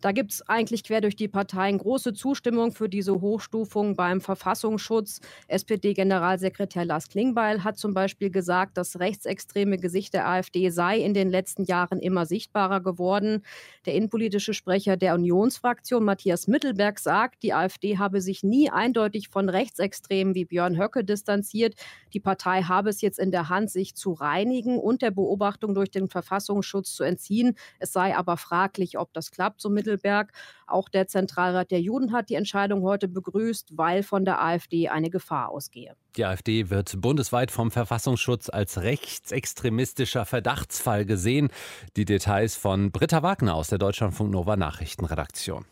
Da 0.00 0.12
gibt 0.12 0.32
es 0.32 0.48
eigentlich 0.48 0.84
quer 0.84 1.00
durch 1.00 1.16
die 1.16 1.28
Parteien 1.28 1.78
große 1.78 2.12
Zustimmung 2.12 2.72
für 2.72 2.88
diese 2.88 3.20
Hochstufung 3.20 3.96
beim 3.96 4.20
Verfassungsschutz. 4.20 5.20
SPD-Generalsekretär 5.48 6.84
Lars 6.84 7.08
Klingbeil 7.08 7.64
hat 7.64 7.78
zum 7.78 7.94
Beispiel 7.94 8.30
gesagt, 8.30 8.76
das 8.76 8.98
rechtsextreme 8.98 9.78
Gesicht 9.78 10.14
der 10.14 10.28
AfD 10.28 10.70
sei 10.70 10.98
in 10.98 11.14
den 11.14 11.30
letzten 11.30 11.64
Jahren 11.64 12.00
immer 12.00 12.26
sichtbarer 12.26 12.80
geworden. 12.80 13.42
Der 13.86 13.94
innenpolitische 13.94 14.54
Sprecher 14.54 14.96
der 14.96 15.14
Unionsfraktion 15.14 16.04
Matthias 16.04 16.46
Mittelberg 16.46 16.98
sagt, 16.98 17.42
die 17.42 17.54
AfD 17.54 17.98
habe 17.98 18.20
sich 18.20 18.42
nie 18.42 18.70
eindeutig 18.70 19.28
von 19.28 19.48
Rechtsextremen 19.48 20.34
wie 20.34 20.44
Björn 20.44 20.78
Höcke 20.78 21.04
distanziert. 21.04 21.74
Die 22.12 22.20
Partei 22.20 22.62
habe 22.62 22.90
es 22.90 23.00
jetzt 23.00 23.18
in 23.18 23.30
der 23.30 23.48
Hand, 23.48 23.70
sich 23.70 23.94
zu 23.94 24.12
reinigen 24.12 24.78
und 24.78 25.02
der 25.02 25.10
Beobachtung 25.10 25.74
durch 25.74 25.90
den 25.90 26.08
Verfassungsschutz 26.08 26.94
zu 26.94 27.04
entziehen. 27.04 27.56
Es 27.78 27.92
sei 27.92 28.16
aber 28.16 28.36
fraglich, 28.36 28.98
ob 28.98 29.12
das 29.12 29.30
klappt, 29.30 29.59
so 29.60 29.68
Mittelberg. 29.68 30.32
Auch 30.66 30.88
der 30.88 31.06
Zentralrat 31.06 31.70
der 31.70 31.80
Juden 31.80 32.12
hat 32.12 32.28
die 32.28 32.34
Entscheidung 32.34 32.82
heute 32.82 33.08
begrüßt, 33.08 33.76
weil 33.76 34.02
von 34.02 34.24
der 34.24 34.42
AfD 34.42 34.88
eine 34.88 35.10
Gefahr 35.10 35.50
ausgehe. 35.50 35.94
Die 36.16 36.24
AfD 36.24 36.70
wird 36.70 37.00
bundesweit 37.00 37.50
vom 37.50 37.70
Verfassungsschutz 37.70 38.48
als 38.48 38.82
rechtsextremistischer 38.82 40.24
Verdachtsfall 40.24 41.04
gesehen. 41.04 41.48
Die 41.96 42.04
Details 42.04 42.56
von 42.56 42.90
Britta 42.90 43.22
Wagner 43.22 43.54
aus 43.54 43.68
der 43.68 43.78
Deutschlandfunk 43.78 44.30
Nova 44.30 44.56
Nachrichtenredaktion. 44.56 45.64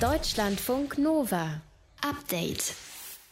Deutschlandfunk 0.00 0.98
Nova. 0.98 1.60
Update. 2.08 2.74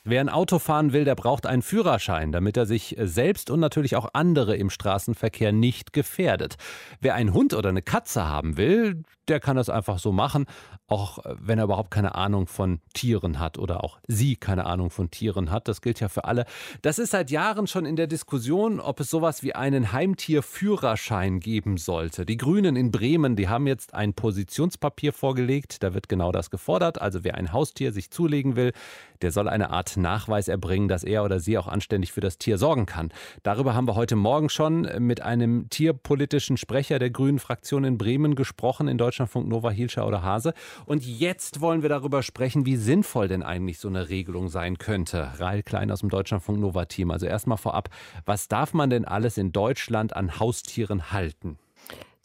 Wer 0.09 0.21
ein 0.21 0.29
Auto 0.29 0.61
fahren 0.61 0.93
will, 0.93 1.05
der 1.05 1.17
braucht 1.17 1.47
einen 1.47 1.63
Führerschein, 1.63 2.31
damit 2.31 2.57
er 2.57 2.65
sich 2.65 2.95
selbst 2.97 3.51
und 3.51 3.59
natürlich 3.59 3.97
auch 3.97 4.11
andere 4.13 4.57
im 4.57 4.71
Straßenverkehr 4.71 5.51
nicht 5.51 5.93
gefährdet. 5.93 6.55
Wer 7.01 7.17
einen 7.17 7.33
Hund 7.33 7.55
oder 7.55 7.71
eine 7.71 7.83
Katze 7.83 8.25
haben 8.25 8.57
will, 8.57 9.03
der 9.29 9.41
kann 9.41 9.57
das 9.57 9.69
einfach 9.69 9.99
so 9.99 10.13
machen, 10.13 10.47
auch 10.89 11.19
wenn 11.41 11.59
er 11.59 11.65
überhaupt 11.65 11.91
keine 11.91 12.15
Ahnung 12.15 12.47
von 12.47 12.81
Tieren 12.95 13.39
hat 13.39 13.59
oder 13.59 13.83
auch 13.83 13.99
sie 14.07 14.37
keine 14.37 14.67
Ahnung 14.67 14.91
von 14.91 15.11
Tieren 15.11 15.51
hat. 15.51 15.69
Das 15.69 15.81
gilt 15.81 16.01
ja 16.01 16.09
für 16.09 16.25
alle. 16.25 16.47
Das 16.83 16.99
ist 16.99 17.11
seit 17.11 17.31
Jahren 17.31 17.67
schon 17.67 17.87
in 17.87 17.97
der 17.97 18.07
Diskussion, 18.07 18.81
ob 18.81 19.01
es 19.01 19.11
sowas 19.11 19.43
wie 19.43 19.55
einen 19.55 19.93
Heimtierführerschein 19.93 21.41
geben 21.41 21.77
sollte. 21.77 22.25
Die 22.25 22.37
Grünen 22.37 22.77
in 22.77 22.91
Bremen, 22.91 23.37
die 23.37 23.49
haben 23.49 23.67
jetzt 23.67 23.95
ein 23.95 24.15
Positionspapier 24.15 25.13
vorgelegt. 25.13 25.83
Da 25.83 25.95
wird 25.95 26.09
genau 26.09 26.33
das 26.33 26.51
gefordert. 26.51 27.01
Also 27.01 27.25
wer 27.25 27.35
ein 27.35 27.53
Haustier 27.53 27.93
sich 27.93 28.11
zulegen 28.11 28.57
will, 28.57 28.73
der 29.23 29.33
soll 29.33 29.49
eine 29.49 29.71
Art 29.71 29.97
Nachweis 29.97 30.49
erbringen, 30.49 30.89
dass 30.89 31.03
er 31.03 31.25
oder 31.25 31.41
sie 31.41 31.59
auch 31.59 31.69
anständig 31.69 32.13
für 32.13 32.21
das 32.21 32.39
Tier 32.39 32.59
sorgen 32.59 32.87
kann. 32.87 33.11
Darüber 33.43 33.75
haben 33.75 33.89
wir 33.89 33.95
heute 33.95 34.17
Morgen 34.17 34.49
schon 34.49 34.89
mit 34.99 35.23
einem 35.23 35.69
tierpolitischen 35.71 36.57
Sprecher 36.57 36.99
der 36.99 37.11
Grünen 37.11 37.39
Fraktion 37.39 37.85
in 37.85 37.99
Bremen 37.99 38.35
gesprochen, 38.35 38.89
in 38.89 38.99
Deutschlandfunk 39.17 39.49
Nova 39.49 39.71
Hilscher 39.71 40.07
oder 40.07 40.23
Hase. 40.23 40.53
Und 40.85 41.07
jetzt 41.07 41.63
wollen 41.63 41.81
wir 41.81 41.89
darüber 41.89 42.23
sprechen, 42.23 42.67
wie 42.67 42.77
sinnvoll 42.77 43.29
denn 43.29 43.43
eigentlich 43.43 43.79
so 43.79 43.89
eine 43.89 44.11
Regelung 44.11 44.49
sein 44.49 44.77
könnte. 44.77 45.33
Rail 45.39 45.63
Klein 45.63 45.91
aus 45.91 46.01
dem 46.01 46.11
Deutschlandfunk 46.11 46.61
Nova 46.61 46.85
Team. 46.85 47.11
Also 47.11 47.25
erstmal 47.25 47.57
vorab, 47.57 47.89
was 48.27 48.49
darf 48.49 48.75
man 48.75 48.91
denn 48.91 49.07
alles 49.07 49.39
in 49.39 49.53
Deutschland 49.53 50.15
an 50.15 50.39
Haustieren 50.39 51.13
halten? 51.13 51.59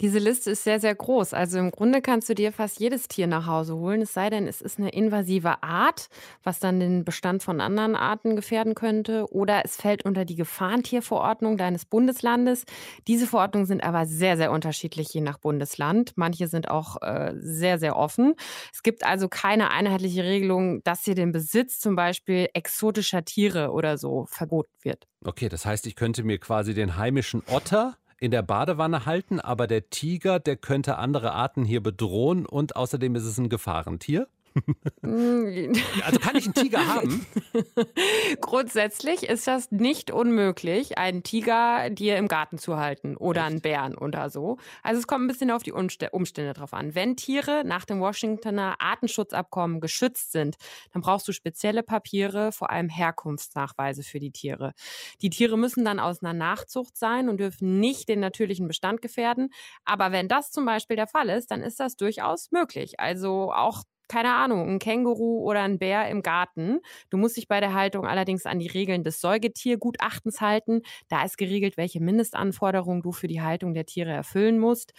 Diese 0.02 0.18
Liste 0.18 0.50
ist 0.50 0.64
sehr, 0.64 0.80
sehr 0.80 0.96
groß. 0.96 1.36
Also 1.36 1.60
im 1.60 1.70
Grunde 1.70 2.02
kannst 2.02 2.28
du 2.28 2.34
dir 2.34 2.52
fast 2.52 2.80
jedes 2.80 3.08
Tier 3.08 3.28
nach 3.28 3.46
Hause 3.46 3.76
holen, 3.76 4.02
es 4.02 4.14
sei 4.14 4.32
denn, 4.32 4.48
es 4.48 4.60
ist 4.60 4.80
eine 4.80 4.90
invasive 4.90 5.62
Art, 5.62 6.08
was 6.42 6.60
dann 6.60 6.80
den 6.80 7.06
Bestand 7.06 7.44
von 7.44 7.62
anderen 7.62 7.96
Arten 7.96 8.36
gefährden 8.36 8.74
könnte, 8.74 9.32
oder 9.32 9.62
es 9.64 9.76
fällt 9.76 10.04
unter 10.04 10.26
die 10.26 10.36
Gefahrentierverordnung 10.36 11.56
deines 11.56 11.86
Bundeslandes. 11.86 12.66
Diese 13.08 13.28
Verordnungen 13.28 13.68
sind 13.68 13.84
aber 13.84 14.08
sehr, 14.08 14.38
sehr 14.38 14.52
unterschiedlich 14.52 15.14
je 15.14 15.22
nach 15.22 15.38
Bundesland. 15.38 16.14
Manche 16.16 16.48
sind 16.48 16.72
auch 16.72 17.00
äh, 17.04 17.36
sehr, 17.36 17.78
sehr 17.78 17.96
offen. 17.96 18.34
Es 18.74 18.82
gibt 18.82 19.06
also 19.06 19.30
keine 19.30 19.70
einheitliche 19.70 20.24
Regelung, 20.24 20.82
dass 20.84 21.06
hier 21.06 21.16
den 21.16 21.32
Besitz 21.32 21.80
zum 21.80 21.96
Beispiel 21.96 22.50
exotischer 22.56 23.24
Tiere 23.24 23.70
oder 23.70 24.00
so 24.00 24.26
verboten 24.28 24.74
wird. 24.82 25.06
Okay, 25.24 25.48
das 25.48 25.68
heißt, 25.68 25.86
ich 25.86 25.96
könnte 25.96 26.24
mir 26.24 26.40
quasi 26.40 26.74
den 26.74 26.98
heimischen 26.98 27.44
Otter 27.46 27.98
in 28.22 28.30
der 28.30 28.44
Badewanne 28.44 29.08
halten, 29.08 29.40
aber 29.40 29.66
der 29.66 29.90
Tiger, 29.90 30.40
der 30.40 30.56
könnte 30.56 31.00
andere 31.00 31.32
Arten 31.32 31.66
hier 31.66 31.82
bedrohen 31.82 32.46
und 32.46 32.76
außerdem 32.76 33.16
ist 33.16 33.26
es 33.26 33.40
ein 33.40 33.50
Gefahrentier. 33.50 34.28
Also 35.04 36.20
kann 36.20 36.36
ich 36.36 36.46
einen 36.46 36.54
Tiger 36.54 36.86
haben? 36.88 37.26
Grundsätzlich 38.42 39.24
ist 39.24 39.48
das 39.48 39.72
nicht 39.72 40.12
unmöglich, 40.12 40.98
einen 40.98 41.24
Tiger 41.24 41.90
dir 41.90 42.18
im 42.18 42.28
Garten 42.28 42.58
zu 42.58 42.78
halten 42.78 43.18
oder 43.18 43.42
Echt? 43.42 43.52
einen 43.52 43.62
Bären 43.62 43.96
oder 43.96 44.30
so. 44.30 44.58
Also 44.84 45.00
es 45.00 45.08
kommt 45.08 45.26
ein 45.26 45.28
bisschen 45.28 45.52
auf 45.52 45.64
die 45.64 45.72
Umstände 45.72 46.54
drauf 46.54 46.74
an. 46.74 46.96
Wenn 46.96 47.16
Tiere 47.16 47.64
nach 47.66 47.86
dem 47.86 48.00
Washingtoner 48.00 48.76
Artenschutzabkommen 48.80 49.80
geschützt 49.80 50.32
sind, 50.32 50.58
dann 50.94 51.02
brauchst 51.02 51.28
du 51.28 51.32
spezielle 51.32 51.84
Papiere, 51.84 52.52
vor 52.52 52.70
allem 52.70 52.90
Herkunftsnachweise 52.90 54.04
für 54.04 54.20
die 54.20 54.32
Tiere. 54.32 54.74
Die 55.22 55.30
Tiere 55.30 55.58
müssen 55.58 55.86
dann 55.86 56.00
aus 56.00 56.22
einer 56.22 56.34
Nachzucht 56.34 56.98
sein 56.98 57.30
und 57.30 57.40
dürfen 57.40 57.80
nicht 57.80 58.10
den 58.10 58.20
natürlichen 58.20 58.68
Bestand 58.68 59.02
gefährden. 59.02 59.50
Aber 59.86 60.12
wenn 60.12 60.28
das 60.28 60.52
zum 60.52 60.66
Beispiel 60.66 60.96
der 60.96 61.08
Fall 61.08 61.30
ist, 61.30 61.52
dann 61.52 61.62
ist 61.62 61.80
das 61.80 61.96
durchaus 61.96 62.52
möglich. 62.52 63.00
Also 63.00 63.52
auch 63.54 63.84
keine 64.12 64.36
Ahnung, 64.36 64.68
ein 64.68 64.80
Känguru 64.80 65.40
oder 65.40 65.62
ein 65.62 65.80
Bär 65.80 66.10
im 66.10 66.22
Garten. 66.22 66.80
Du 67.10 67.18
musst 67.18 67.38
dich 67.38 67.48
bei 67.48 67.62
der 67.62 67.74
Haltung 67.74 68.06
allerdings 68.06 68.46
an 68.46 68.60
die 68.60 68.68
Regeln 68.68 69.06
des 69.06 69.22
Säugetiergutachtens 69.22 70.42
halten. 70.42 70.82
Da 71.08 71.24
ist 71.24 71.38
geregelt, 71.38 71.78
welche 71.78 72.02
Mindestanforderungen 72.02 73.02
du 73.02 73.14
für 73.14 73.28
die 73.28 73.42
Haltung 73.42 73.74
der 73.74 73.86
Tiere 73.86 74.12
erfüllen 74.12 74.60
musst. 74.60 74.92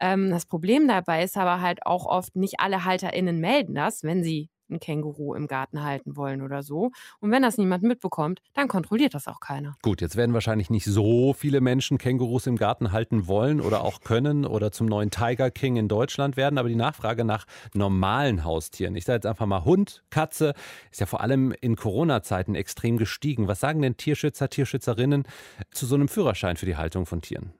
Ähm, 0.00 0.30
das 0.30 0.46
Problem 0.46 0.86
dabei 0.86 1.24
ist 1.24 1.36
aber 1.36 1.60
halt 1.60 1.84
auch 1.84 2.06
oft, 2.06 2.36
nicht 2.36 2.60
alle 2.60 2.84
HalterInnen 2.84 3.40
melden 3.40 3.74
das, 3.74 4.04
wenn 4.04 4.22
sie 4.22 4.50
ein 4.70 4.80
Känguru 4.80 5.34
im 5.34 5.46
Garten 5.46 5.82
halten 5.82 6.16
wollen 6.16 6.42
oder 6.42 6.62
so. 6.62 6.90
Und 7.20 7.30
wenn 7.30 7.42
das 7.42 7.58
niemand 7.58 7.82
mitbekommt, 7.82 8.40
dann 8.54 8.68
kontrolliert 8.68 9.14
das 9.14 9.26
auch 9.28 9.40
keiner. 9.40 9.76
Gut, 9.82 10.00
jetzt 10.00 10.16
werden 10.16 10.34
wahrscheinlich 10.34 10.70
nicht 10.70 10.84
so 10.84 11.32
viele 11.32 11.60
Menschen 11.60 11.98
Kängurus 11.98 12.46
im 12.46 12.56
Garten 12.56 12.92
halten 12.92 13.26
wollen 13.26 13.60
oder 13.60 13.82
auch 13.84 14.00
können 14.00 14.44
oder 14.44 14.72
zum 14.72 14.86
neuen 14.86 15.10
Tiger 15.10 15.50
King 15.50 15.76
in 15.76 15.88
Deutschland 15.88 16.36
werden. 16.36 16.58
Aber 16.58 16.68
die 16.68 16.76
Nachfrage 16.76 17.24
nach 17.24 17.46
normalen 17.74 18.44
Haustieren, 18.44 18.94
ich 18.96 19.04
sage 19.04 19.16
jetzt 19.16 19.26
einfach 19.26 19.46
mal 19.46 19.64
Hund, 19.64 20.04
Katze, 20.10 20.54
ist 20.90 21.00
ja 21.00 21.06
vor 21.06 21.20
allem 21.20 21.52
in 21.60 21.76
Corona-Zeiten 21.76 22.54
extrem 22.54 22.96
gestiegen. 22.96 23.48
Was 23.48 23.60
sagen 23.60 23.82
denn 23.82 23.96
Tierschützer, 23.96 24.48
Tierschützerinnen 24.48 25.24
zu 25.70 25.86
so 25.86 25.94
einem 25.94 26.08
Führerschein 26.08 26.56
für 26.56 26.66
die 26.66 26.76
Haltung 26.76 27.06
von 27.06 27.20
Tieren? 27.22 27.52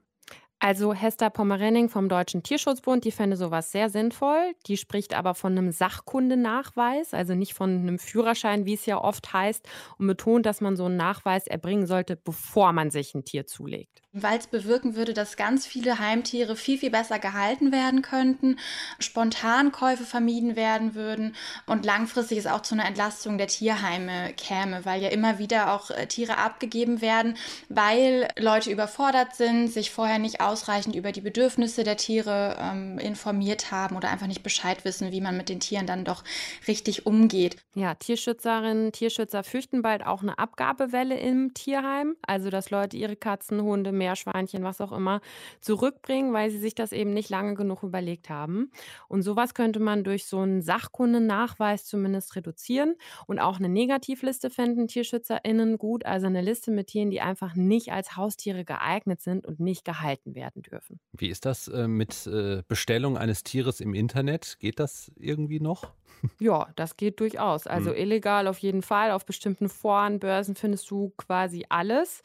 Also 0.62 0.92
Hester 0.92 1.30
Pommerenning 1.30 1.88
vom 1.88 2.10
Deutschen 2.10 2.42
Tierschutzbund, 2.42 3.04
die 3.04 3.12
fände 3.12 3.36
sowas 3.36 3.72
sehr 3.72 3.88
sinnvoll. 3.88 4.54
Die 4.66 4.76
spricht 4.76 5.14
aber 5.14 5.34
von 5.34 5.56
einem 5.56 5.72
Sachkundenachweis, 5.72 7.14
also 7.14 7.34
nicht 7.34 7.54
von 7.54 7.70
einem 7.70 7.98
Führerschein, 7.98 8.66
wie 8.66 8.74
es 8.74 8.84
ja 8.84 8.98
oft 9.02 9.32
heißt, 9.32 9.66
und 9.96 10.06
betont, 10.06 10.44
dass 10.44 10.60
man 10.60 10.76
so 10.76 10.84
einen 10.84 10.96
Nachweis 10.98 11.46
erbringen 11.46 11.86
sollte, 11.86 12.14
bevor 12.16 12.72
man 12.74 12.90
sich 12.90 13.14
ein 13.14 13.24
Tier 13.24 13.46
zulegt. 13.46 14.02
Weil 14.12 14.40
es 14.40 14.48
bewirken 14.48 14.96
würde, 14.96 15.14
dass 15.14 15.36
ganz 15.36 15.66
viele 15.66 16.00
Heimtiere 16.00 16.56
viel, 16.56 16.78
viel 16.78 16.90
besser 16.90 17.20
gehalten 17.20 17.70
werden 17.70 18.02
könnten, 18.02 18.58
Spontankäufe 18.98 20.02
vermieden 20.02 20.56
werden 20.56 20.96
würden 20.96 21.36
und 21.66 21.84
langfristig 21.84 22.38
es 22.38 22.48
auch 22.48 22.62
zu 22.62 22.74
einer 22.74 22.86
Entlastung 22.86 23.38
der 23.38 23.46
Tierheime 23.46 24.32
käme, 24.36 24.84
weil 24.84 25.00
ja 25.00 25.10
immer 25.10 25.38
wieder 25.38 25.72
auch 25.72 25.90
äh, 25.90 26.06
Tiere 26.06 26.38
abgegeben 26.38 27.00
werden, 27.00 27.36
weil 27.68 28.26
Leute 28.36 28.72
überfordert 28.72 29.36
sind, 29.36 29.68
sich 29.68 29.92
vorher 29.92 30.18
nicht 30.18 30.40
ausreichend 30.40 30.96
über 30.96 31.12
die 31.12 31.20
Bedürfnisse 31.20 31.84
der 31.84 31.96
Tiere 31.96 32.56
ähm, 32.60 32.98
informiert 32.98 33.70
haben 33.70 33.94
oder 33.94 34.10
einfach 34.10 34.26
nicht 34.26 34.42
Bescheid 34.42 34.84
wissen, 34.84 35.12
wie 35.12 35.20
man 35.20 35.36
mit 35.36 35.48
den 35.48 35.60
Tieren 35.60 35.86
dann 35.86 36.04
doch 36.04 36.24
richtig 36.66 37.06
umgeht. 37.06 37.58
Ja, 37.76 37.94
Tierschützerinnen, 37.94 38.90
Tierschützer 38.90 39.44
fürchten 39.44 39.82
bald 39.82 40.04
auch 40.04 40.22
eine 40.22 40.40
Abgabewelle 40.40 41.16
im 41.16 41.54
Tierheim, 41.54 42.16
also 42.22 42.50
dass 42.50 42.70
Leute 42.70 42.96
ihre 42.96 43.14
Katzen, 43.14 43.62
Hunde, 43.62 43.99
Meerschweinchen, 44.00 44.64
was 44.64 44.80
auch 44.80 44.92
immer, 44.92 45.20
zurückbringen, 45.60 46.32
weil 46.32 46.50
sie 46.50 46.58
sich 46.58 46.74
das 46.74 46.92
eben 46.92 47.12
nicht 47.12 47.30
lange 47.30 47.54
genug 47.54 47.82
überlegt 47.84 48.30
haben. 48.30 48.72
Und 49.08 49.22
sowas 49.22 49.54
könnte 49.54 49.80
man 49.80 50.04
durch 50.04 50.26
so 50.26 50.38
einen 50.40 50.62
Sachkundennachweis 50.62 51.84
zumindest 51.84 52.34
reduzieren. 52.36 52.96
Und 53.26 53.38
auch 53.38 53.58
eine 53.58 53.68
Negativliste 53.68 54.50
fänden 54.50 54.88
TierschützerInnen 54.88 55.78
gut, 55.78 56.04
also 56.06 56.26
eine 56.26 56.40
Liste 56.40 56.70
mit 56.70 56.88
Tieren, 56.88 57.10
die 57.10 57.20
einfach 57.20 57.54
nicht 57.54 57.92
als 57.92 58.16
Haustiere 58.16 58.64
geeignet 58.64 59.20
sind 59.20 59.46
und 59.46 59.60
nicht 59.60 59.84
gehalten 59.84 60.34
werden 60.34 60.62
dürfen. 60.62 61.00
Wie 61.12 61.28
ist 61.28 61.44
das 61.44 61.68
äh, 61.68 61.86
mit 61.88 62.26
äh, 62.26 62.62
Bestellung 62.66 63.16
eines 63.18 63.42
Tieres 63.44 63.80
im 63.80 63.94
Internet? 63.94 64.56
Geht 64.60 64.80
das 64.80 65.12
irgendwie 65.16 65.60
noch? 65.60 65.92
Ja, 66.38 66.68
das 66.76 66.96
geht 66.96 67.20
durchaus. 67.20 67.66
Also 67.66 67.90
Hm. 67.90 67.96
illegal 67.96 68.46
auf 68.46 68.58
jeden 68.58 68.82
Fall. 68.82 69.10
Auf 69.10 69.24
bestimmten 69.24 69.68
Foren, 69.68 70.18
Börsen 70.20 70.54
findest 70.54 70.90
du 70.90 71.12
quasi 71.16 71.64
alles. 71.68 72.22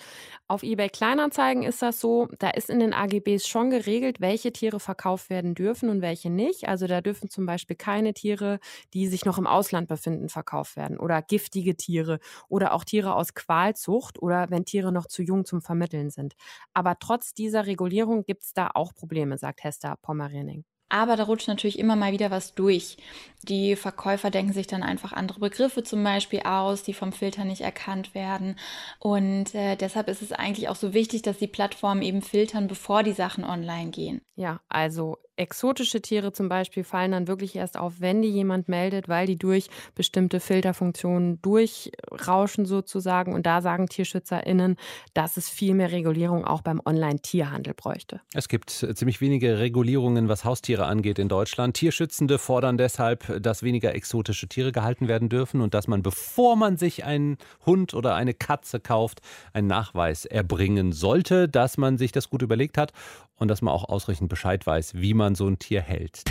Auf 0.48 0.64
eBay 0.64 0.90
Kleinanzeigen 0.90 1.64
ist 1.66 1.82
das 1.82 2.00
so, 2.00 2.28
da 2.40 2.50
ist 2.52 2.70
in 2.70 2.80
den 2.80 2.94
AGBs 2.94 3.48
schon 3.48 3.70
geregelt, 3.70 4.22
welche 4.22 4.54
Tiere 4.54 4.80
verkauft 4.80 5.30
werden 5.30 5.56
dürfen 5.56 5.90
und 5.90 6.02
welche 6.02 6.30
nicht. 6.30 6.68
Also 6.68 6.88
da 6.88 7.02
dürfen 7.02 7.30
zum 7.30 7.46
Beispiel 7.46 7.76
keine 7.76 8.14
Tiere, 8.14 8.60
die 8.94 9.08
sich 9.08 9.26
noch 9.26 9.38
im 9.38 9.48
Ausland 9.48 9.88
befinden, 9.88 10.30
verkauft 10.30 10.76
werden. 10.78 11.00
Oder 11.00 11.22
giftige 11.22 11.76
Tiere 11.76 12.20
oder 12.48 12.74
auch 12.74 12.84
Tiere 12.84 13.16
aus 13.16 13.34
Qualzucht 13.34 14.22
oder 14.22 14.50
wenn 14.50 14.66
Tiere 14.66 14.92
noch 14.92 15.08
zu 15.08 15.24
jung 15.24 15.46
zum 15.46 15.62
Vermitteln 15.62 16.10
sind. 16.10 16.36
Aber 16.74 16.98
trotz 17.00 17.34
dieser 17.34 17.66
Regulierung 17.66 18.24
gibt 18.24 18.44
es 18.44 18.54
da 18.54 18.70
auch 18.74 18.94
Probleme, 18.94 19.38
sagt 19.38 19.64
Hester 19.64 19.98
Pommerening. 20.02 20.64
Aber 20.90 21.16
da 21.16 21.24
rutscht 21.24 21.48
natürlich 21.48 21.80
immer 21.80 21.96
mal 21.96 22.12
wieder 22.12 22.32
was 22.32 22.54
durch. 22.54 22.98
Die 23.44 23.76
Verkäufer 23.76 24.30
denken 24.30 24.54
sich 24.54 24.68
dann 24.68 24.84
einfach 24.84 25.14
andere 25.14 25.40
Begriffe 25.40 25.84
zum 25.84 26.04
Beispiel 26.04 26.42
aus, 26.42 26.84
die 26.84 26.94
vom 26.94 27.12
Filter 27.12 27.44
nicht 27.44 27.62
erkannt 27.62 28.14
werden. 28.14 28.58
Und 29.00 29.56
äh, 29.56 29.76
deshalb 29.76 30.08
ist 30.10 30.22
es 30.22 30.32
eigentlich 30.32 30.70
auch 30.70 30.76
so 30.76 30.94
wichtig, 30.94 31.24
dass 31.24 31.38
die 31.38 31.48
Plattformen 31.48 32.02
eben 32.02 32.22
filtern, 32.22 32.68
bevor 32.68 33.04
die 33.04 33.14
Sachen 33.14 33.44
online 33.44 33.90
gehen. 33.92 34.22
Ja, 34.36 34.60
also 34.68 35.18
exotische 35.38 36.02
Tiere 36.02 36.32
zum 36.34 36.50
Beispiel 36.50 36.84
fallen 36.84 37.12
dann 37.12 37.28
wirklich 37.28 37.56
erst 37.56 37.78
auf, 37.78 37.96
wenn 38.00 38.22
die 38.22 38.30
jemand 38.30 38.70
meldet, 38.70 39.08
weil 39.08 39.28
die 39.28 39.38
durch 39.38 39.70
bestimmte 39.96 40.40
Filterfunktionen 40.40 41.42
durchrauschen 41.42 42.66
sozusagen. 42.66 43.34
Und 43.34 43.46
da 43.46 43.62
sagen 43.62 43.88
TierschützerInnen, 43.88 44.76
dass 45.14 45.38
es 45.38 45.50
viel 45.50 45.74
mehr 45.74 45.92
Regulierung 45.92 46.46
auch 46.46 46.62
beim 46.62 46.82
Online-Tierhandel 46.86 47.74
bräuchte. 47.74 48.22
Es 48.34 48.48
gibt 48.48 48.84
äh, 48.84 48.94
ziemlich 48.96 49.22
wenige 49.22 49.60
Regulierungen, 49.60 50.30
was 50.30 50.46
Haustiere 50.46 50.86
angeht 50.86 51.20
in 51.20 51.30
Deutschland. 51.30 51.76
Tierschützende 51.76 52.38
fordern 52.38 52.78
deshalb, 52.78 53.42
dass 53.42 53.64
weniger 53.64 53.96
exotische 53.96 54.48
Tiere 54.48 54.72
gehalten 54.72 55.08
werden 55.08 55.30
dürfen 55.30 55.62
und 55.62 55.74
dass 55.74 55.88
man, 55.88 56.02
bevor 56.02 56.56
man 56.56 56.78
sich 56.78 57.04
einen 57.04 57.38
Hund 57.66 57.94
oder 57.94 58.16
eine 58.16 58.34
Katze 58.34 58.80
kauft, 58.80 59.22
einen 59.54 59.68
Nachweis 59.68 60.26
erbringen 60.26 60.92
sollte, 60.92 61.48
dass 61.48 61.78
man 61.78 61.98
sich 61.98 62.12
das 62.12 62.30
gut 62.30 62.42
überlegt 62.42 62.78
hat 62.78 62.92
und 63.38 63.48
dass 63.48 63.62
man 63.62 63.74
auch 63.74 63.90
ausreichend 63.90 64.30
Bescheid 64.30 64.66
weiß, 64.66 64.96
wie 64.96 65.14
man 65.14 65.36
so 65.36 65.48
ein 65.48 65.60
Tier 65.60 65.82
hält. 65.82 66.24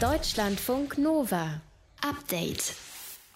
Deutschlandfunk 0.00 0.98
Nova. 0.98 1.60
Update. 2.02 2.74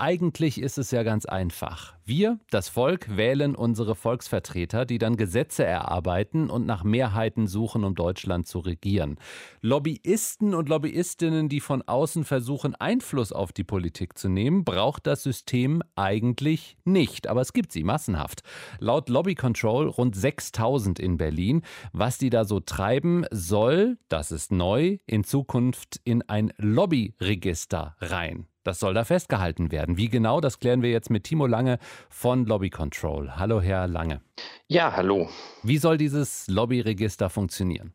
Eigentlich 0.00 0.59
ist 0.59 0.78
es 0.78 0.92
ja 0.92 1.02
ganz 1.02 1.26
einfach. 1.26 1.92
Wir, 2.07 2.40
das 2.49 2.71
Volk, 2.71 3.19
wählen 3.19 3.54
unsere 3.54 3.95
Volksvertreter, 3.95 4.87
die 4.87 4.97
dann 4.97 5.19
Gesetze 5.19 5.62
erarbeiten 5.62 6.49
und 6.49 6.64
nach 6.64 6.85
Mehrheiten 6.85 7.47
suchen, 7.47 7.85
um 7.85 7.95
Deutschland 7.95 8.47
zu 8.47 8.61
regieren. 8.61 9.19
Lobbyisten 9.61 10.54
und 10.54 10.71
Lobbyistinnen, 10.71 11.50
die 11.50 11.61
von 11.61 11.83
außen 11.83 12.25
versuchen, 12.25 12.75
Einfluss 12.76 13.30
auf 13.30 13.52
die 13.52 13.62
Politik 13.62 14.16
zu 14.16 14.30
nehmen, 14.30 14.64
braucht 14.64 15.07
das 15.07 15.23
System 15.23 15.82
eigentlich 15.97 16.78
nicht. 16.86 17.26
Aber 17.26 17.43
es 17.43 17.52
gibt 17.52 17.71
sie 17.71 17.84
massenhaft. 17.84 18.41
Laut 18.78 19.10
Lobby 19.10 19.34
Control 19.34 19.86
rund 19.86 20.17
6000 20.17 20.99
in 20.99 21.19
Berlin. 21.19 21.60
Was 21.93 22.17
die 22.17 22.30
da 22.30 22.47
so 22.47 22.60
treiben, 22.60 23.26
soll, 23.32 23.99
das 24.08 24.32
ist 24.32 24.50
neu, 24.50 24.97
in 25.04 25.25
Zukunft 25.25 26.00
in 26.04 26.23
ein 26.23 26.54
Lobbyregister 26.56 27.97
rein. 28.00 28.47
Das 28.62 28.78
soll 28.78 28.92
da 28.92 29.04
festgehalten 29.04 29.73
werden. 29.73 29.96
Wie 29.96 30.08
genau, 30.08 30.40
das 30.40 30.60
klären 30.60 30.82
wir 30.82 30.90
jetzt 30.90 31.08
mit 31.08 31.25
Timo 31.25 31.46
Lange 31.46 31.78
von 32.10 32.44
Lobby 32.44 32.68
Control. 32.68 33.36
Hallo, 33.36 33.62
Herr 33.62 33.86
Lange. 33.86 34.20
Ja, 34.68 34.94
hallo. 34.94 35.30
Wie 35.62 35.78
soll 35.78 35.96
dieses 35.96 36.46
Lobbyregister 36.46 37.30
funktionieren? 37.30 37.94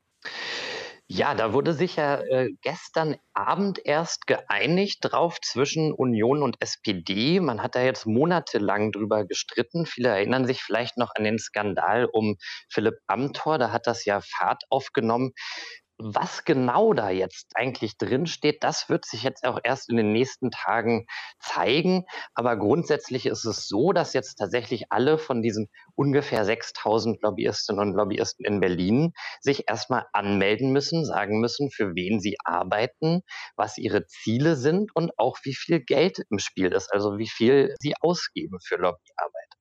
Ja, 1.08 1.36
da 1.36 1.54
wurde 1.54 1.74
sich 1.74 1.98
ja 1.98 2.20
äh, 2.20 2.50
gestern 2.62 3.16
Abend 3.36 3.80
erst 3.86 4.26
geeinigt 4.26 5.02
drauf 5.02 5.40
zwischen 5.40 5.94
Union 5.94 6.42
und 6.42 6.60
SPD. 6.62 7.40
Man 7.40 7.62
hat 7.62 7.76
da 7.76 7.84
jetzt 7.84 8.08
monatelang 8.08 8.92
drüber 8.92 9.24
gestritten. 9.24 9.86
Viele 9.86 10.10
erinnern 10.10 10.48
sich 10.48 10.64
vielleicht 10.64 10.98
noch 10.98 11.12
an 11.14 11.24
den 11.24 11.38
Skandal 11.38 12.06
um 12.06 12.38
Philipp 12.70 12.96
Amthor. 13.06 13.60
Da 13.60 13.72
hat 13.72 13.86
das 13.86 14.04
ja 14.06 14.20
Fahrt 14.20 14.64
aufgenommen. 14.72 15.34
Was 15.98 16.44
genau 16.44 16.92
da 16.94 17.10
jetzt 17.10 17.52
eigentlich 17.56 17.98
drinsteht, 17.98 18.66
das 18.66 18.90
wird 18.90 19.06
sich 19.06 19.24
jetzt 19.24 19.46
auch 19.46 19.60
erst 19.64 19.90
in 19.90 19.96
den 19.96 20.12
nächsten 20.12 20.52
Tagen 20.52 21.06
zeigen. 21.40 22.06
Aber 22.34 22.58
grundsätzlich 22.58 23.26
ist 23.26 23.46
es 23.46 23.70
so, 23.70 23.94
dass 23.94 24.14
jetzt 24.14 24.36
tatsächlich 24.36 24.92
alle 24.92 25.18
von 25.18 25.42
diesen 25.42 25.70
ungefähr 25.96 26.44
6000 26.44 27.22
Lobbyistinnen 27.22 27.82
und 27.82 27.94
Lobbyisten 27.94 28.46
in 28.46 28.60
Berlin 28.60 29.14
sich 29.40 29.70
erstmal 29.70 30.06
anmelden 30.12 30.74
müssen, 30.74 31.06
sagen 31.06 31.40
müssen, 31.40 31.72
für 31.72 31.96
wen 31.96 32.20
sie 32.20 32.36
arbeiten, 32.44 33.22
was 33.56 33.78
ihre 33.78 34.06
Ziele 34.06 34.58
sind 34.58 34.94
und 34.96 35.12
auch 35.18 35.38
wie 35.44 35.56
viel 35.56 35.80
Geld 35.80 36.20
im 36.30 36.40
Spiel 36.40 36.74
ist, 36.74 36.92
also 36.92 37.18
wie 37.18 37.30
viel 37.30 37.74
sie 37.80 37.94
ausgeben 38.02 38.58
für 38.62 38.76
Lobbyarbeit. 38.76 39.56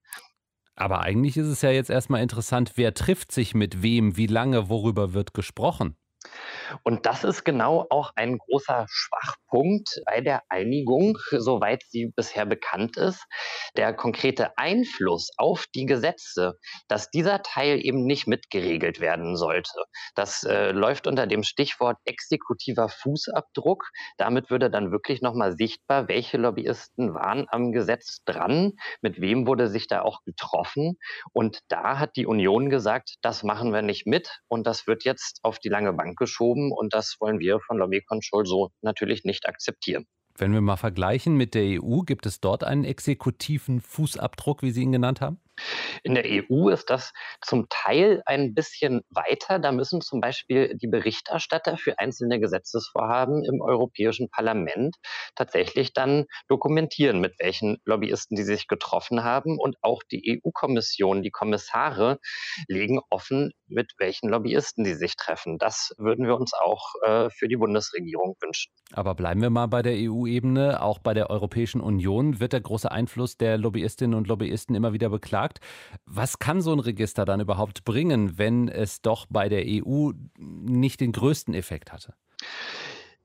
Aber 0.75 1.03
eigentlich 1.03 1.37
ist 1.37 1.47
es 1.47 1.63
ja 1.63 1.71
jetzt 1.71 1.91
erstmal 1.91 2.23
interessant, 2.23 2.73
wer 2.75 2.93
trifft 2.93 3.31
sich 3.31 3.55
mit 3.55 3.83
wem, 3.83 4.17
wie 4.17 4.27
lange, 4.27 4.69
worüber 4.69 5.15
wird 5.15 5.33
gesprochen. 5.33 5.97
Und 6.83 7.07
das 7.07 7.25
ist 7.25 7.45
genau 7.45 7.87
auch 7.91 8.11
ein 8.17 8.39
großer 8.39 8.87
Schwachpunkt 8.89 10.01
bei 10.07 10.21
der 10.21 10.43
Einigung, 10.49 11.19
soweit 11.31 11.83
sie 11.89 12.13
bisher 12.15 12.47
bekannt 12.47 12.97
ist. 12.97 13.25
Der 13.77 13.93
konkrete 13.95 14.57
Einfluss 14.59 15.31
auf 15.37 15.67
die 15.75 15.87
Gesetze, 15.87 16.59
dass 16.89 17.11
dieser 17.11 17.43
Teil 17.43 17.85
eben 17.85 18.05
nicht 18.05 18.27
mitgeregelt 18.27 19.01
werden 19.01 19.37
sollte. 19.37 19.73
Das 20.15 20.43
äh, 20.45 20.71
läuft 20.73 21.07
unter 21.07 21.27
dem 21.27 21.43
Stichwort 21.43 21.99
exekutiver 22.05 22.89
Fußabdruck. 22.89 23.89
Damit 24.17 24.51
würde 24.51 24.71
dann 24.71 24.91
wirklich 24.91 25.23
nochmal 25.23 25.57
sichtbar, 25.57 26.09
welche 26.09 26.39
Lobbyisten 26.39 27.15
waren 27.15 27.47
am 27.49 27.73
Gesetz 27.73 28.19
dran, 28.25 28.73
mit 29.01 29.21
wem 29.21 29.47
wurde 29.47 29.69
sich 29.69 29.87
da 29.87 30.03
auch 30.03 30.21
getroffen. 30.25 30.97
Und 31.33 31.61
da 31.69 31.99
hat 31.99 32.17
die 32.17 32.27
Union 32.27 32.71
gesagt, 32.71 33.17
das 33.23 33.43
machen 33.43 33.73
wir 33.73 33.83
nicht 33.83 34.07
mit 34.07 34.41
und 34.49 34.67
das 34.67 34.87
wird 34.87 35.05
jetzt 35.05 35.41
auf 35.43 35.59
die 35.59 35.69
lange 35.69 35.93
Bank 35.93 36.19
geschoben 36.19 36.64
und 36.73 36.95
das 36.95 37.17
wollen 37.21 37.39
wir 37.39 37.61
von 37.61 37.79
Lobby 37.79 38.03
Control 38.03 38.47
so 38.47 38.71
natürlich 38.83 39.25
nicht 39.25 39.47
akzeptieren. 39.47 40.07
Wenn 40.37 40.53
wir 40.53 40.61
mal 40.61 40.77
vergleichen 40.77 41.37
mit 41.37 41.55
der 41.55 41.81
EU, 41.81 42.01
gibt 42.01 42.27
es 42.27 42.41
dort 42.41 42.65
einen 42.65 42.85
exekutiven 42.85 43.81
Fußabdruck, 43.81 44.63
wie 44.63 44.73
Sie 44.73 44.83
ihn 44.83 44.91
genannt 44.91 45.21
haben? 45.21 45.39
In 46.03 46.15
der 46.15 46.25
EU 46.27 46.69
ist 46.69 46.91
das 46.91 47.13
zum 47.41 47.67
Teil 47.69 48.23
ein 48.27 48.55
bisschen 48.55 49.03
weiter. 49.11 49.59
Da 49.59 49.73
müssen 49.73 50.01
zum 50.01 50.21
Beispiel 50.21 50.77
die 50.77 50.87
Berichterstatter 50.87 51.77
für 51.77 51.99
einzelne 51.99 52.41
Gesetzesvorhaben 52.41 53.45
im 53.45 53.61
Europäischen 53.61 54.29
Parlament 54.31 54.97
tatsächlich 55.35 55.93
dann 55.93 56.27
dokumentieren, 56.49 57.21
mit 57.21 57.35
welchen 57.39 57.79
Lobbyisten 57.85 58.37
die 58.37 58.43
sich 58.43 58.67
getroffen 58.69 59.25
haben. 59.25 59.59
Und 59.59 59.77
auch 59.83 60.03
die 60.11 60.41
EU-Kommission, 60.45 61.23
die 61.23 61.31
Kommissare 61.31 62.19
legen 62.69 63.01
offen, 63.11 63.53
mit 63.67 63.93
welchen 63.99 64.29
Lobbyisten 64.29 64.85
die 64.85 64.95
sich 64.95 65.17
treffen. 65.17 65.59
Das 65.59 65.95
würden 65.99 66.27
wir 66.27 66.37
uns 66.37 66.53
auch 66.55 66.95
äh, 67.03 67.31
für 67.31 67.49
die 67.49 67.57
Bundesregierung 67.57 68.37
wünschen. 68.41 68.73
Aber 68.93 69.15
bleiben 69.15 69.41
wir 69.41 69.51
mal 69.51 69.67
bei 69.67 69.83
der 69.83 69.95
EU-Ebene. 69.95 70.83
Auch 70.83 70.99
bei 70.99 71.15
der 71.15 71.31
Europäischen 71.31 71.81
Union 71.81 72.41
wird 72.41 72.53
der 72.53 72.61
große 72.61 72.91
Einfluss 72.91 73.37
der 73.37 73.57
Lobbyistinnen 73.59 74.17
und 74.17 74.29
Lobbyisten 74.29 74.75
immer 74.75 74.93
wieder 74.93 75.09
beklagt 75.09 75.44
gefragt, 75.45 75.61
was 76.07 76.39
kann 76.39 76.61
so 76.61 76.73
ein 76.73 76.81
Register 76.81 77.25
dann 77.25 77.41
überhaupt 77.41 77.85
bringen, 77.85 78.39
wenn 78.39 78.69
es 78.69 79.03
doch 79.03 79.27
bei 79.29 79.49
der 79.49 79.65
EU 79.67 80.13
nicht 80.39 81.01
den 81.01 81.13
größten 81.13 81.55
Effekt 81.55 81.93
hatte? 81.93 82.15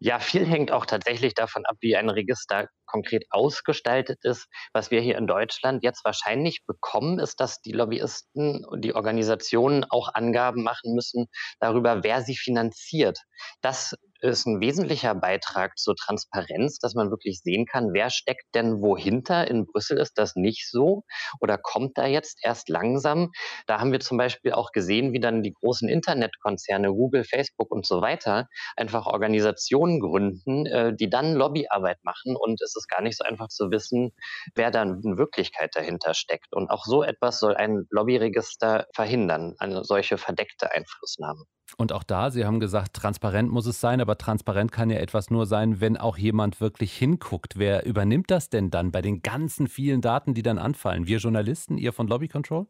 Ja, 0.01 0.19
viel 0.19 0.45
hängt 0.45 0.71
auch 0.71 0.85
tatsächlich 0.85 1.33
davon 1.33 1.65
ab, 1.65 1.75
wie 1.81 1.97
ein 1.97 2.09
Register 2.09 2.69
konkret 2.85 3.25
ausgestaltet 3.31 4.19
ist. 4.23 4.47
Was 4.71 4.91
wir 4.91 5.01
hier 5.01 5.17
in 5.17 5.27
Deutschland 5.27 5.83
jetzt 5.83 6.05
wahrscheinlich 6.05 6.65
bekommen, 6.65 7.19
ist, 7.19 7.41
dass 7.41 7.59
die 7.59 7.73
Lobbyisten 7.73 8.63
und 8.63 8.81
die 8.85 8.95
Organisationen 8.95 9.83
auch 9.83 10.13
Angaben 10.13 10.63
machen 10.63 10.95
müssen 10.95 11.27
darüber, 11.59 12.01
wer 12.01 12.21
sie 12.21 12.37
finanziert. 12.37 13.19
Das 13.59 13.93
ist 14.21 14.45
ein 14.45 14.59
wesentlicher 14.61 15.15
Beitrag 15.15 15.77
zur 15.77 15.95
Transparenz, 15.95 16.79
dass 16.79 16.95
man 16.95 17.09
wirklich 17.09 17.41
sehen 17.41 17.65
kann, 17.65 17.93
wer 17.93 18.09
steckt 18.09 18.53
denn 18.53 18.81
wohinter. 18.81 19.47
In 19.47 19.65
Brüssel 19.65 19.97
ist 19.97 20.17
das 20.17 20.35
nicht 20.35 20.69
so 20.69 21.03
oder 21.39 21.57
kommt 21.57 21.97
da 21.97 22.05
jetzt 22.05 22.39
erst 22.43 22.69
langsam. 22.69 23.31
Da 23.67 23.79
haben 23.79 23.91
wir 23.91 23.99
zum 23.99 24.17
Beispiel 24.17 24.53
auch 24.53 24.71
gesehen, 24.71 25.13
wie 25.13 25.19
dann 25.19 25.43
die 25.43 25.53
großen 25.53 25.87
Internetkonzerne, 25.89 26.89
Google, 26.89 27.23
Facebook 27.23 27.71
und 27.71 27.85
so 27.85 28.01
weiter, 28.01 28.47
einfach 28.75 29.05
Organisationen 29.05 29.99
gründen, 29.99 30.65
äh, 30.65 30.95
die 30.95 31.09
dann 31.09 31.33
Lobbyarbeit 31.35 31.97
machen. 32.03 32.35
Und 32.35 32.61
es 32.61 32.75
ist 32.75 32.87
gar 32.87 33.01
nicht 33.01 33.17
so 33.17 33.23
einfach 33.23 33.47
zu 33.47 33.71
wissen, 33.71 34.11
wer 34.55 34.71
dann 34.71 35.01
in 35.03 35.17
Wirklichkeit 35.17 35.71
dahinter 35.75 36.13
steckt. 36.13 36.53
Und 36.53 36.69
auch 36.69 36.85
so 36.85 37.03
etwas 37.03 37.39
soll 37.39 37.55
ein 37.55 37.85
Lobbyregister 37.89 38.87
verhindern, 38.93 39.55
eine 39.59 39.83
solche 39.83 40.17
verdeckte 40.17 40.71
Einflussnahme. 40.71 41.43
Und 41.77 41.91
auch 41.91 42.03
da, 42.03 42.31
Sie 42.31 42.45
haben 42.45 42.59
gesagt, 42.59 42.93
transparent 42.95 43.51
muss 43.51 43.65
es 43.65 43.79
sein, 43.79 44.01
aber 44.01 44.17
transparent 44.17 44.71
kann 44.71 44.89
ja 44.89 44.99
etwas 44.99 45.29
nur 45.29 45.45
sein, 45.45 45.81
wenn 45.81 45.97
auch 45.97 46.17
jemand 46.17 46.61
wirklich 46.61 46.93
hinguckt. 46.93 47.57
Wer 47.57 47.85
übernimmt 47.85 48.31
das 48.31 48.49
denn 48.49 48.69
dann 48.69 48.91
bei 48.91 49.01
den 49.01 49.21
ganzen 49.21 49.67
vielen 49.67 50.01
Daten, 50.01 50.33
die 50.33 50.43
dann 50.43 50.57
anfallen? 50.57 51.07
Wir 51.07 51.17
Journalisten, 51.17 51.77
ihr 51.77 51.93
von 51.93 52.07
Lobby 52.07 52.27
Control? 52.27 52.67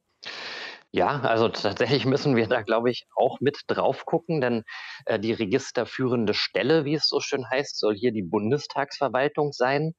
Ja, 0.91 1.19
also 1.19 1.49
tatsächlich 1.49 2.05
müssen 2.05 2.35
wir 2.35 2.47
da, 2.47 2.63
glaube 2.63 2.89
ich, 2.89 3.05
auch 3.15 3.39
mit 3.41 3.61
drauf 3.67 4.05
gucken, 4.05 4.41
denn 4.41 4.63
äh, 5.05 5.19
die 5.19 5.33
registerführende 5.33 6.33
Stelle, 6.33 6.83
wie 6.83 6.95
es 6.95 7.07
so 7.07 7.19
schön 7.19 7.47
heißt, 7.47 7.77
soll 7.77 7.95
hier 7.95 8.11
die 8.11 8.23
Bundestagsverwaltung 8.23 9.51
sein. 9.51 9.93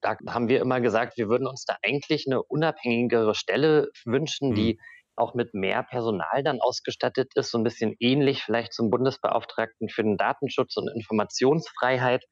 Da 0.00 0.16
haben 0.28 0.48
wir 0.48 0.60
immer 0.60 0.80
gesagt, 0.80 1.18
wir 1.18 1.28
würden 1.28 1.48
uns 1.48 1.64
da 1.64 1.76
eigentlich 1.82 2.26
eine 2.28 2.40
unabhängigere 2.40 3.34
Stelle 3.34 3.90
wünschen, 4.04 4.50
mhm. 4.50 4.78
Auch 5.18 5.34
mit 5.34 5.54
mehr 5.54 5.82
Personal 5.82 6.42
dann 6.42 6.60
ausgestattet 6.60 7.32
ist, 7.34 7.50
so 7.50 7.58
ein 7.58 7.64
bisschen 7.64 7.94
ähnlich 8.00 8.42
vielleicht 8.42 8.72
zum 8.72 8.90
Bundesbeauftragten 8.90 9.88
für 9.88 10.02
den 10.02 10.16
Datenschutz 10.16 10.76
und 10.76 10.88
Informationsfreiheit. 10.94 12.24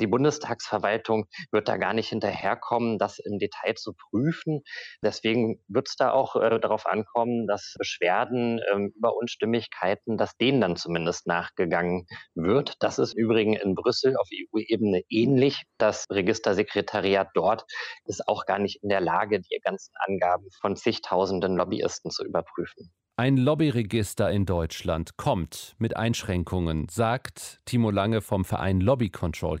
Die 0.00 0.06
Bundestagsverwaltung 0.06 1.26
wird 1.50 1.68
da 1.68 1.76
gar 1.76 1.92
nicht 1.92 2.08
hinterherkommen, 2.08 2.98
das 2.98 3.18
im 3.18 3.38
Detail 3.38 3.74
zu 3.74 3.92
prüfen. 3.92 4.62
Deswegen 5.02 5.62
wird 5.68 5.88
es 5.88 5.96
da 5.96 6.12
auch 6.12 6.34
äh, 6.36 6.58
darauf 6.58 6.86
ankommen, 6.86 7.46
dass 7.46 7.74
Beschwerden 7.78 8.58
äh, 8.58 8.88
über 8.96 9.14
Unstimmigkeiten, 9.16 10.16
dass 10.16 10.36
denen 10.36 10.62
dann 10.62 10.76
zumindest 10.76 11.26
nachgegangen 11.26 12.06
wird. 12.34 12.74
Das 12.80 12.98
ist 12.98 13.12
übrigens 13.12 13.62
in 13.62 13.74
Brüssel 13.74 14.16
auf 14.16 14.28
EU-Ebene 14.32 15.02
ähnlich. 15.10 15.64
Das 15.76 16.06
Registersekretariat 16.10 17.28
dort 17.34 17.64
ist 18.04 18.26
auch 18.28 18.46
gar 18.46 18.58
nicht 18.58 18.82
in 18.82 18.88
der 18.88 19.00
Lage, 19.00 19.40
die 19.40 19.60
ganzen 19.62 19.92
Angaben 19.96 20.48
von 20.60 20.74
zigtausenden 20.74 21.56
Lobbyisten 21.56 22.10
zu 22.10 22.24
überprüfen. 22.24 22.90
Ein 23.16 23.36
Lobbyregister 23.36 24.30
in 24.30 24.46
Deutschland 24.46 25.18
kommt 25.18 25.74
mit 25.78 25.96
Einschränkungen, 25.98 26.88
sagt 26.88 27.60
Timo 27.66 27.90
Lange 27.90 28.22
vom 28.22 28.46
Verein 28.46 28.80
Lobby 28.80 29.10
Control. 29.10 29.60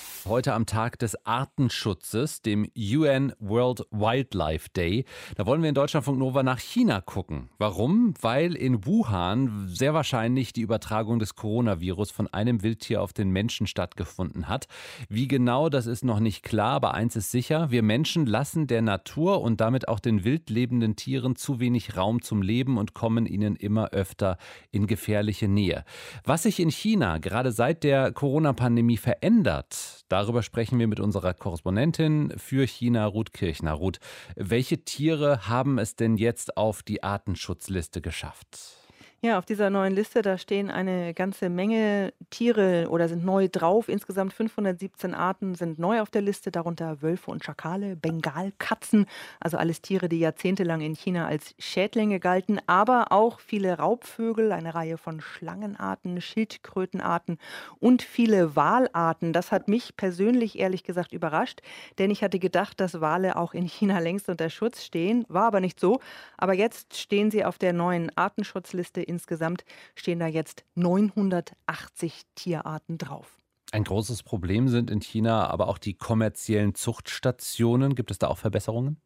Heute 0.27 0.53
am 0.53 0.67
Tag 0.67 0.99
des 0.99 1.25
Artenschutzes, 1.25 2.43
dem 2.43 2.69
UN 2.77 3.33
World 3.39 3.87
Wildlife 3.89 4.69
Day. 4.75 5.05
Da 5.35 5.47
wollen 5.47 5.63
wir 5.63 5.69
in 5.69 5.73
Deutschlandfunk 5.73 6.19
Nova 6.19 6.43
nach 6.43 6.59
China 6.59 7.01
gucken. 7.01 7.49
Warum? 7.57 8.13
Weil 8.21 8.55
in 8.55 8.85
Wuhan 8.85 9.67
sehr 9.67 9.95
wahrscheinlich 9.95 10.53
die 10.53 10.61
Übertragung 10.61 11.17
des 11.17 11.35
Coronavirus 11.35 12.11
von 12.11 12.27
einem 12.27 12.61
Wildtier 12.61 13.01
auf 13.01 13.13
den 13.13 13.31
Menschen 13.31 13.65
stattgefunden 13.65 14.47
hat. 14.47 14.67
Wie 15.09 15.27
genau, 15.27 15.69
das 15.69 15.87
ist 15.87 16.05
noch 16.05 16.19
nicht 16.19 16.43
klar, 16.43 16.73
aber 16.73 16.93
eins 16.93 17.15
ist 17.15 17.31
sicher, 17.31 17.71
wir 17.71 17.81
Menschen 17.81 18.27
lassen 18.27 18.67
der 18.67 18.83
Natur 18.83 19.41
und 19.41 19.59
damit 19.59 19.87
auch 19.87 19.99
den 19.99 20.23
wild 20.23 20.51
lebenden 20.51 20.95
Tieren 20.95 21.35
zu 21.35 21.59
wenig 21.59 21.97
Raum 21.97 22.21
zum 22.21 22.43
Leben 22.43 22.77
und 22.77 22.93
kommen 22.93 23.25
ihnen 23.25 23.55
immer 23.55 23.89
öfter 23.89 24.37
in 24.69 24.85
gefährliche 24.85 25.47
Nähe. 25.47 25.83
Was 26.23 26.43
sich 26.43 26.59
in 26.59 26.69
China 26.69 27.17
gerade 27.17 27.51
seit 27.51 27.83
der 27.83 28.11
Corona-Pandemie 28.11 28.97
verändert, 28.97 30.05
Darüber 30.11 30.43
sprechen 30.43 30.77
wir 30.77 30.87
mit 30.87 30.99
unserer 30.99 31.33
Korrespondentin 31.33 32.33
für 32.35 32.67
China, 32.67 33.05
Ruth 33.05 33.31
Kirchner. 33.31 33.71
Ruth, 33.71 34.01
welche 34.35 34.83
Tiere 34.83 35.47
haben 35.47 35.79
es 35.79 35.95
denn 35.95 36.17
jetzt 36.17 36.57
auf 36.57 36.83
die 36.83 37.01
Artenschutzliste 37.01 38.01
geschafft? 38.01 38.80
Ja, 39.23 39.37
auf 39.37 39.45
dieser 39.45 39.69
neuen 39.69 39.93
Liste, 39.93 40.23
da 40.23 40.39
stehen 40.39 40.71
eine 40.71 41.13
ganze 41.13 41.49
Menge 41.49 42.11
Tiere 42.31 42.87
oder 42.89 43.07
sind 43.07 43.23
neu 43.23 43.47
drauf. 43.51 43.87
Insgesamt 43.87 44.33
517 44.33 45.13
Arten 45.13 45.53
sind 45.53 45.77
neu 45.77 46.01
auf 46.01 46.09
der 46.09 46.23
Liste, 46.23 46.49
darunter 46.51 47.03
Wölfe 47.03 47.29
und 47.29 47.43
Schakale, 47.43 47.95
Bengalkatzen, 47.95 49.05
also 49.39 49.57
alles 49.57 49.83
Tiere, 49.83 50.09
die 50.09 50.17
jahrzehntelang 50.17 50.81
in 50.81 50.95
China 50.95 51.27
als 51.27 51.53
Schädlinge 51.59 52.19
galten, 52.19 52.59
aber 52.65 53.11
auch 53.11 53.39
viele 53.39 53.77
Raubvögel, 53.77 54.51
eine 54.51 54.73
Reihe 54.73 54.97
von 54.97 55.21
Schlangenarten, 55.21 56.19
Schildkrötenarten 56.19 57.37
und 57.79 58.01
viele 58.01 58.55
Walarten. 58.55 59.33
Das 59.33 59.51
hat 59.51 59.67
mich 59.67 59.95
persönlich 59.97 60.57
ehrlich 60.57 60.83
gesagt 60.83 61.13
überrascht, 61.13 61.61
denn 61.99 62.09
ich 62.09 62.23
hatte 62.23 62.39
gedacht, 62.39 62.79
dass 62.79 63.01
Wale 63.01 63.35
auch 63.35 63.53
in 63.53 63.67
China 63.67 63.99
längst 63.99 64.29
unter 64.29 64.49
Schutz 64.49 64.83
stehen, 64.83 65.25
war 65.27 65.43
aber 65.45 65.59
nicht 65.59 65.79
so. 65.79 65.99
Aber 66.37 66.53
jetzt 66.53 66.97
stehen 66.97 67.29
sie 67.29 67.45
auf 67.45 67.59
der 67.59 67.73
neuen 67.73 68.11
Artenschutzliste 68.17 69.10
Insgesamt 69.11 69.65
stehen 69.93 70.19
da 70.19 70.27
jetzt 70.27 70.63
980 70.75 72.23
Tierarten 72.35 72.97
drauf. 72.97 73.37
Ein 73.73 73.83
großes 73.83 74.23
Problem 74.23 74.69
sind 74.69 74.89
in 74.89 75.01
China 75.01 75.47
aber 75.47 75.67
auch 75.67 75.77
die 75.77 75.93
kommerziellen 75.93 76.75
Zuchtstationen. 76.75 77.95
Gibt 77.95 78.11
es 78.11 78.19
da 78.19 78.27
auch 78.27 78.37
Verbesserungen? 78.37 79.01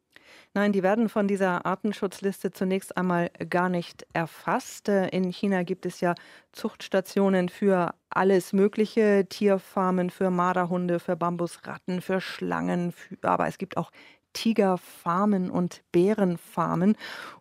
Nein, 0.54 0.72
die 0.72 0.82
werden 0.82 1.08
von 1.08 1.28
dieser 1.28 1.66
Artenschutzliste 1.66 2.50
zunächst 2.50 2.96
einmal 2.96 3.30
gar 3.48 3.68
nicht 3.68 4.06
erfasst. 4.12 4.88
In 4.88 5.30
China 5.30 5.62
gibt 5.62 5.86
es 5.86 6.00
ja 6.00 6.14
Zuchtstationen 6.52 7.48
für 7.48 7.94
alles 8.08 8.52
Mögliche, 8.52 9.26
Tierfarmen 9.28 10.10
für 10.10 10.30
Marderhunde, 10.30 10.98
für 10.98 11.16
Bambusratten, 11.16 12.00
für 12.00 12.20
Schlangen, 12.20 12.92
für, 12.92 13.16
aber 13.22 13.46
es 13.46 13.58
gibt 13.58 13.76
auch 13.76 13.90
Tigerfarmen 14.36 15.50
und 15.50 15.82
Bärenfarmen. 15.92 16.96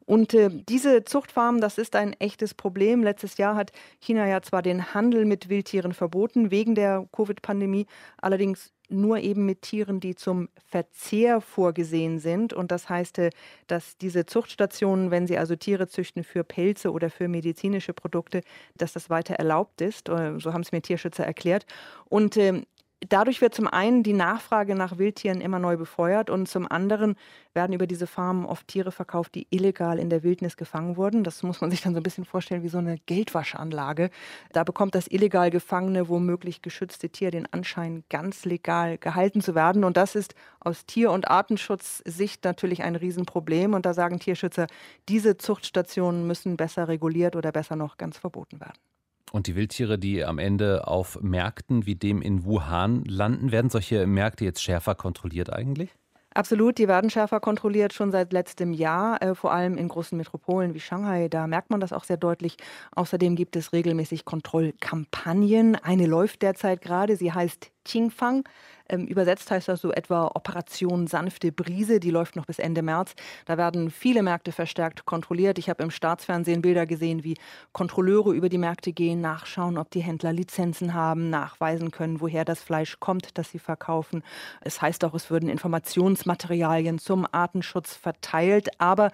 Und 0.06 0.34
äh, 0.34 0.50
diese 0.50 1.04
Zuchtfarmen, 1.04 1.60
das 1.60 1.78
ist 1.78 1.94
ein 1.98 2.14
echtes 2.14 2.54
Problem. 2.54 3.04
Letztes 3.04 3.36
Jahr 3.36 3.58
hat 3.58 3.74
China 4.00 4.26
ja 4.26 4.42
zwar 4.42 4.62
den 4.62 4.94
Handel 4.94 5.26
mit 5.26 5.50
Wildtieren 5.50 5.94
verboten 5.94 6.52
wegen 6.52 6.74
der 6.74 7.06
Covid-Pandemie, 7.12 7.86
allerdings 8.18 8.72
nur 8.88 9.18
eben 9.18 9.46
mit 9.46 9.64
Tieren, 9.64 10.00
die 10.00 10.16
zum 10.16 10.48
Verzehr 10.68 11.42
vorgesehen 11.42 12.20
sind. 12.20 12.54
Und 12.54 12.72
das 12.72 12.88
heißt, 12.88 13.20
äh, 13.20 13.30
dass 13.68 13.98
diese 13.98 14.26
Zuchtstationen, 14.26 15.12
wenn 15.12 15.28
sie 15.28 15.38
also 15.38 15.58
Tiere 15.58 15.90
züchten 15.90 16.24
für 16.24 16.46
Pelze 16.46 16.94
oder 16.94 17.10
für 17.10 17.28
medizinische 17.28 17.92
Produkte, 17.92 18.42
dass 18.78 18.94
das 18.94 19.10
weiter 19.10 19.34
erlaubt 19.36 19.82
ist. 19.82 20.08
Äh, 20.08 20.40
so 20.40 20.54
haben 20.54 20.62
es 20.62 20.72
mir 20.72 20.82
Tierschützer 20.82 21.26
erklärt. 21.26 21.66
Und 22.06 22.38
ähm, 22.38 22.66
Dadurch 23.02 23.42
wird 23.42 23.54
zum 23.54 23.68
einen 23.68 24.04
die 24.04 24.14
Nachfrage 24.14 24.74
nach 24.74 24.98
Wildtieren 24.98 25.42
immer 25.42 25.60
neu 25.60 25.78
befeuert 25.78 26.30
und 26.30 26.48
zum 26.48 26.70
anderen 26.72 27.16
werden 27.54 27.74
über 27.74 27.88
diese 27.88 28.08
Farmen 28.08 28.46
oft 28.46 28.68
Tiere 28.68 28.92
verkauft, 28.92 29.36
die 29.36 29.48
illegal 29.50 30.00
in 30.00 30.10
der 30.10 30.24
Wildnis 30.24 30.58
gefangen 30.58 30.98
wurden. 30.98 31.24
Das 31.24 31.44
muss 31.44 31.62
man 31.62 31.70
sich 31.72 31.82
dann 31.82 31.94
so 31.94 32.00
ein 32.00 32.04
bisschen 32.04 32.26
vorstellen 32.26 32.64
wie 32.64 32.70
so 32.70 32.78
eine 32.78 32.98
Geldwaschanlage. 33.06 34.10
Da 34.54 34.64
bekommt 34.64 34.96
das 34.96 35.08
illegal 35.08 35.50
gefangene, 35.52 36.10
womöglich 36.10 36.62
geschützte 36.62 37.10
Tier 37.10 37.32
den 37.32 37.52
Anschein, 37.52 38.04
ganz 38.10 38.46
legal 38.46 38.98
gehalten 38.98 39.42
zu 39.42 39.56
werden. 39.56 39.84
Und 39.84 39.98
das 39.98 40.16
ist 40.16 40.34
aus 40.60 40.86
Tier- 40.86 41.12
und 41.12 41.28
Artenschutzsicht 41.28 42.44
natürlich 42.44 42.82
ein 42.84 42.96
Riesenproblem. 42.96 43.74
Und 43.74 43.86
da 43.86 43.94
sagen 43.94 44.20
Tierschützer, 44.20 44.68
diese 45.10 45.38
Zuchtstationen 45.38 46.26
müssen 46.26 46.58
besser 46.58 46.88
reguliert 46.88 47.36
oder 47.36 47.52
besser 47.52 47.76
noch 47.76 47.98
ganz 47.98 48.18
verboten 48.18 48.60
werden. 48.60 48.95
Und 49.32 49.48
die 49.48 49.56
Wildtiere, 49.56 49.98
die 49.98 50.24
am 50.24 50.40
Ende 50.40 50.88
auf 50.88 51.20
Märkten 51.22 51.86
wie 51.86 51.96
dem 51.96 52.22
in 52.22 52.46
Wuhan 52.46 53.04
landen, 53.06 53.52
werden 53.52 53.70
solche 53.70 54.08
Märkte 54.08 54.46
jetzt 54.46 54.64
schärfer 54.64 54.96
kontrolliert 54.96 55.52
eigentlich? 55.52 55.94
Absolut, 56.36 56.78
die 56.78 56.90
werden 56.90 57.10
schärfer 57.10 57.40
kontrolliert 57.40 57.94
schon 57.94 58.12
seit 58.12 58.34
letztem 58.34 58.74
Jahr, 58.74 59.22
äh, 59.22 59.36
vor 59.36 59.54
allem 59.54 59.78
in 59.78 59.88
großen 59.88 60.18
Metropolen 60.18 60.74
wie 60.74 60.82
Shanghai. 60.82 61.30
Da 61.30 61.48
merkt 61.48 61.70
man 61.70 61.80
das 61.80 61.94
auch 61.94 62.04
sehr 62.04 62.18
deutlich. 62.18 62.58
Außerdem 62.94 63.38
gibt 63.38 63.56
es 63.56 63.72
regelmäßig 63.72 64.26
Kontrollkampagnen. 64.26 65.76
Eine 65.78 66.08
läuft 66.08 66.42
derzeit 66.42 66.82
gerade, 66.82 67.16
sie 67.16 67.32
heißt 67.32 67.72
Qingfang. 67.86 68.44
Ähm, 68.88 69.08
übersetzt 69.08 69.50
heißt 69.50 69.68
das 69.68 69.82
so 69.82 69.92
etwa 69.92 70.28
Operation 70.36 71.08
sanfte 71.08 71.52
Brise, 71.52 72.00
die 72.00 72.12
läuft 72.12 72.36
noch 72.36 72.46
bis 72.46 72.60
Ende 72.60 72.84
März. 72.84 73.16
Da 73.46 73.58
werden 73.58 73.90
viele 73.90 74.22
Märkte 74.22 74.52
verstärkt 74.52 75.06
kontrolliert. 75.06 75.58
Ich 75.58 75.70
habe 75.70 75.82
im 75.82 75.90
Staatsfernsehen 75.90 76.62
Bilder 76.62 76.86
gesehen, 76.86 77.24
wie 77.24 77.36
Kontrolleure 77.72 78.34
über 78.34 78.50
die 78.50 78.60
Märkte 78.60 78.94
gehen, 78.94 79.22
nachschauen, 79.22 79.78
ob 79.78 79.90
die 79.90 80.02
Händler 80.02 80.34
Lizenzen 80.34 80.94
haben, 80.94 81.30
nachweisen 81.30 81.90
können, 81.90 82.22
woher 82.22 82.46
das 82.46 82.62
Fleisch 82.62 83.00
kommt, 83.00 83.38
das 83.38 83.50
sie 83.50 83.60
verkaufen. 83.60 84.24
Es 84.62 84.82
heißt 84.82 85.04
auch, 85.04 85.16
es 85.16 85.32
würden 85.32 85.50
Informationsmaterialien 85.50 87.00
zum 87.00 87.26
Artenschutz 87.32 87.96
verteilt. 87.96 88.70
Aber 88.80 89.12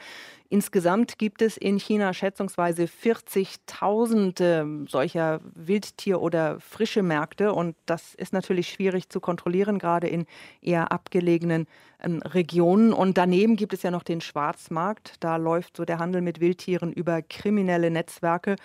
Insgesamt 0.52 1.18
gibt 1.18 1.42
es 1.42 1.56
in 1.56 1.80
China 1.80 2.14
schätzungsweise 2.14 2.84
40.000 2.84 4.44
äh, 4.44 4.86
solcher 4.86 5.40
Wildtier- 5.56 6.22
oder 6.22 6.60
frische 6.60 7.04
Märkte. 7.04 7.54
Und 7.54 7.78
das 7.86 8.16
ist 8.16 8.34
natürlich 8.34 8.61
schwierig 8.70 9.10
zu 9.10 9.20
kontrollieren, 9.20 9.80
gerade 9.80 10.08
in 10.08 10.26
eher 10.62 10.92
abgelegenen 10.92 11.68
ähm, 12.02 12.22
Regionen. 12.24 12.94
Und 12.94 13.18
daneben 13.18 13.56
gibt 13.56 13.74
es 13.74 13.84
ja 13.84 13.92
noch 13.92 14.04
den 14.04 14.22
Schwarzmarkt. 14.22 15.16
Da 15.20 15.38
läuft 15.38 15.78
so 15.78 15.86
der 15.86 16.00
Handel 16.00 16.22
mit 16.22 16.40
Wildtieren 16.40 16.92
über 16.92 17.22
kriminelle 17.22 17.92
Netzwerke. 17.92 18.56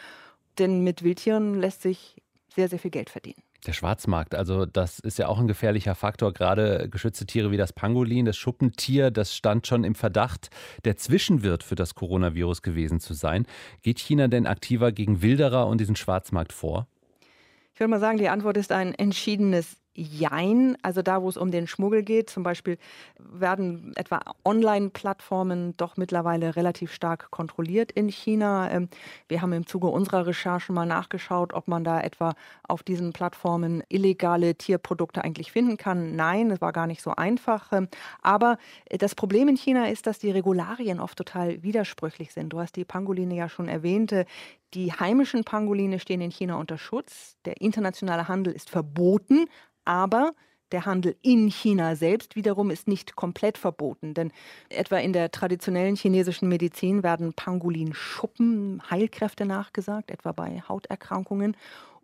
Denn 0.59 0.83
mit 0.83 1.03
Wildtieren 1.03 1.55
lässt 1.61 1.83
sich 1.83 2.17
sehr, 2.55 2.69
sehr 2.69 2.79
viel 2.79 2.91
Geld 2.91 3.11
verdienen. 3.11 3.43
Der 3.67 3.73
Schwarzmarkt, 3.73 4.35
also 4.35 4.65
das 4.65 5.01
ist 5.01 5.19
ja 5.19 5.27
auch 5.29 5.39
ein 5.39 5.49
gefährlicher 5.49 5.95
Faktor. 5.95 6.33
Gerade 6.33 6.89
geschützte 6.89 7.27
Tiere 7.27 7.51
wie 7.51 7.57
das 7.57 7.73
Pangolin, 7.73 8.25
das 8.25 8.37
Schuppentier, 8.37 9.11
das 9.11 9.35
stand 9.35 9.67
schon 9.67 9.83
im 9.83 9.95
Verdacht, 9.95 10.51
der 10.85 10.97
Zwischenwirt 10.97 11.65
für 11.65 11.75
das 11.75 11.95
Coronavirus 11.95 12.63
gewesen 12.63 13.01
zu 13.01 13.13
sein. 13.15 13.47
Geht 13.83 13.99
China 13.99 14.29
denn 14.29 14.47
aktiver 14.47 14.93
gegen 14.93 15.21
Wilderer 15.21 15.67
und 15.67 15.81
diesen 15.81 15.97
Schwarzmarkt 15.97 16.53
vor? 16.53 16.87
Ich 17.75 17.81
würde 17.81 17.91
mal 17.91 18.01
sagen, 18.01 18.19
die 18.19 18.29
Antwort 18.29 18.57
ist 18.57 18.73
ein 18.73 18.95
entschiedenes 18.95 19.77
Jein, 19.97 20.77
also 20.83 21.01
da, 21.01 21.23
wo 21.23 21.29
es 21.29 21.39
um 21.39 21.51
den 21.51 21.67
Schmuggel 21.67 22.03
geht, 22.03 22.29
zum 22.29 22.43
Beispiel 22.43 22.77
werden 23.19 23.95
etwa 23.97 24.21
Online-Plattformen 24.45 25.75
doch 25.79 25.97
mittlerweile 25.97 26.55
relativ 26.55 26.93
stark 26.93 27.31
kontrolliert 27.31 27.93
in 27.93 28.09
China. 28.09 28.71
Ähm, 28.71 28.91
wir 29.27 29.41
haben 29.41 29.55
im 29.55 29.67
Zuge 29.67 29.87
unserer 29.87 30.27
Recherchen 30.27 30.75
mal 30.75 30.85
nachgeschaut, 30.85 31.55
ob 31.55 31.67
man 31.67 31.83
da 31.83 32.01
etwa 32.01 32.35
auf 32.69 32.83
diesen 32.83 33.15
Plattformen 33.15 33.83
illegale 33.89 34.55
Tierprodukte 34.55 35.25
eigentlich 35.25 35.51
finden 35.51 35.79
kann. 35.79 36.15
Nein, 36.15 36.51
es 36.51 36.61
war 36.61 36.75
gar 36.75 36.87
nicht 36.87 37.01
so 37.01 37.13
einfach. 37.13 37.73
Ähm, 37.73 37.89
aber 38.21 38.59
das 38.91 39.15
Problem 39.15 39.49
in 39.49 39.57
China 39.57 39.89
ist, 39.89 40.07
dass 40.07 40.19
die 40.19 40.31
Regularien 40.31 41.01
oft 41.01 41.17
total 41.17 41.63
widersprüchlich 41.63 42.35
sind. 42.35 42.51
Du 42.51 42.61
hast 42.61 42.77
die 42.77 42.85
Pangoline 42.85 43.35
ja 43.35 43.49
schon 43.49 43.69
erwähnt. 43.69 44.15
Die 44.75 44.93
heimischen 44.93 45.45
Pangoline 45.45 45.99
stehen 45.99 46.21
in 46.21 46.31
China 46.31 46.57
unter 46.57 46.77
Schutz. 46.77 47.37
Der 47.47 47.61
internationale 47.63 48.29
Handel 48.29 48.53
ist 48.53 48.69
verboten, 48.69 49.47
aber 49.87 50.33
der 50.73 50.85
Handel 50.85 51.17
in 51.23 51.49
China 51.49 51.95
selbst 51.95 52.35
wiederum 52.35 52.71
ist 52.71 52.89
nicht 52.89 53.15
komplett 53.15 53.57
verboten, 53.57 54.15
denn 54.15 54.33
etwa 54.69 54.99
in 54.99 55.13
der 55.13 55.31
traditionellen 55.31 55.95
chinesischen 55.95 56.49
Medizin 56.49 57.03
werden 57.03 57.33
Pangolinschuppen 57.35 58.83
Heilkräfte 58.91 59.47
nachgesagt, 59.47 60.11
etwa 60.11 60.33
bei 60.33 60.63
Hauterkrankungen. 60.69 61.57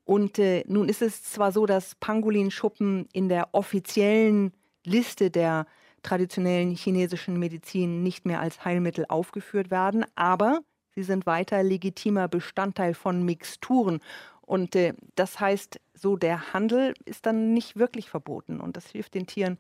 Und 0.05 0.39
äh, 0.39 0.65
nun 0.67 0.89
ist 0.89 1.03
es 1.03 1.25
zwar 1.25 1.53
so, 1.53 1.67
dass 1.67 1.97
Pangolinschuppen 1.97 3.09
in 3.13 3.29
der 3.29 3.49
offiziellen 3.53 4.53
Liste 4.85 5.31
der 5.31 5.67
traditionellen 6.03 6.75
chinesischen 6.75 7.39
Medizin 7.39 8.03
nicht 8.03 8.27
mehr 8.27 8.41
als 8.41 8.65
Heilmittel 8.65 9.07
aufgeführt 9.09 9.71
werden, 9.71 10.05
aber 10.15 10.61
sie 10.95 11.03
sind 11.03 11.27
weiter 11.27 11.63
legitimer 11.63 12.29
Bestandteil 12.29 12.95
von 12.95 13.25
Mixturen. 13.25 14.01
Und 14.41 14.75
äh, 14.75 14.95
das 15.15 15.41
heißt, 15.41 15.81
so 16.03 16.17
der 16.17 16.53
Handel 16.53 16.95
ist 17.05 17.27
dann 17.27 17.55
nicht 17.55 17.77
wirklich 17.77 18.11
verboten 18.11 18.61
und 18.61 18.77
das 18.77 18.89
hilft 18.89 19.15
den 19.15 19.27
Tieren 19.27 19.59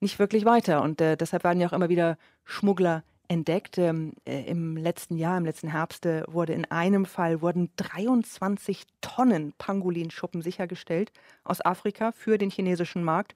nicht 0.00 0.18
wirklich 0.18 0.44
weiter. 0.44 0.82
Und 0.82 1.00
äh, 1.00 1.16
deshalb 1.16 1.44
werden 1.44 1.60
ja 1.60 1.68
auch 1.68 1.72
immer 1.72 1.88
wieder 1.88 2.16
Schmuggler 2.44 3.02
entdeckt. 3.28 3.78
Ähm, 3.78 4.12
äh, 4.24 4.42
Im 4.44 4.76
letzten 4.76 5.16
Jahr, 5.16 5.38
im 5.38 5.44
letzten 5.44 5.68
Herbst, 5.68 6.06
äh, 6.06 6.22
wurde 6.28 6.52
in 6.52 6.70
einem 6.70 7.04
Fall 7.04 7.40
wurden 7.40 7.70
23 7.76 8.84
Tonnen 9.00 9.54
Pangolinschuppen 9.58 10.42
sichergestellt 10.42 11.12
aus 11.44 11.64
Afrika 11.64 12.12
für 12.12 12.38
den 12.38 12.50
chinesischen 12.50 13.02
Markt. 13.02 13.34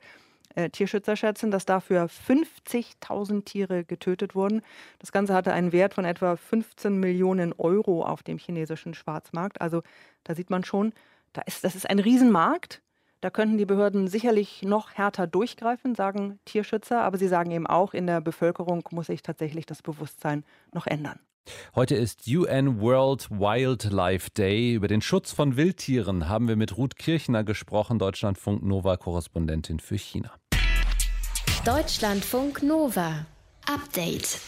Äh, 0.54 0.70
Tierschützer 0.70 1.16
schätzen, 1.16 1.50
dass 1.50 1.66
dafür 1.66 2.08
50.000 2.08 3.44
Tiere 3.44 3.84
getötet 3.84 4.34
wurden. 4.34 4.62
Das 4.98 5.12
Ganze 5.12 5.34
hatte 5.34 5.52
einen 5.52 5.72
Wert 5.72 5.94
von 5.94 6.04
etwa 6.04 6.36
15 6.36 6.98
Millionen 6.98 7.52
Euro 7.52 8.04
auf 8.04 8.22
dem 8.22 8.38
chinesischen 8.38 8.94
Schwarzmarkt. 8.94 9.60
Also 9.60 9.82
da 10.24 10.34
sieht 10.34 10.50
man 10.50 10.64
schon, 10.64 10.92
da 11.36 11.42
ist, 11.42 11.64
das 11.64 11.74
ist 11.74 11.88
ein 11.88 11.98
Riesenmarkt. 11.98 12.82
Da 13.20 13.30
könnten 13.30 13.58
die 13.58 13.66
Behörden 13.66 14.08
sicherlich 14.08 14.62
noch 14.62 14.92
härter 14.92 15.26
durchgreifen, 15.26 15.94
sagen 15.94 16.38
Tierschützer. 16.44 17.02
Aber 17.02 17.18
sie 17.18 17.28
sagen 17.28 17.50
eben 17.50 17.66
auch, 17.66 17.94
in 17.94 18.06
der 18.06 18.20
Bevölkerung 18.20 18.84
muss 18.90 19.06
sich 19.06 19.22
tatsächlich 19.22 19.66
das 19.66 19.82
Bewusstsein 19.82 20.44
noch 20.72 20.86
ändern. 20.86 21.18
Heute 21.74 21.94
ist 21.94 22.26
UN 22.26 22.80
World 22.80 23.30
Wildlife 23.30 24.30
Day. 24.30 24.74
Über 24.74 24.88
den 24.88 25.00
Schutz 25.00 25.32
von 25.32 25.56
Wildtieren 25.56 26.28
haben 26.28 26.48
wir 26.48 26.56
mit 26.56 26.76
Ruth 26.76 26.96
Kirchner 26.96 27.44
gesprochen, 27.44 27.98
Deutschlandfunk 27.98 28.62
Nova 28.62 28.96
Korrespondentin 28.96 29.78
für 29.78 29.96
China. 29.96 30.32
Deutschlandfunk 31.64 32.62
Nova. 32.62 33.26
Update. 33.66 34.40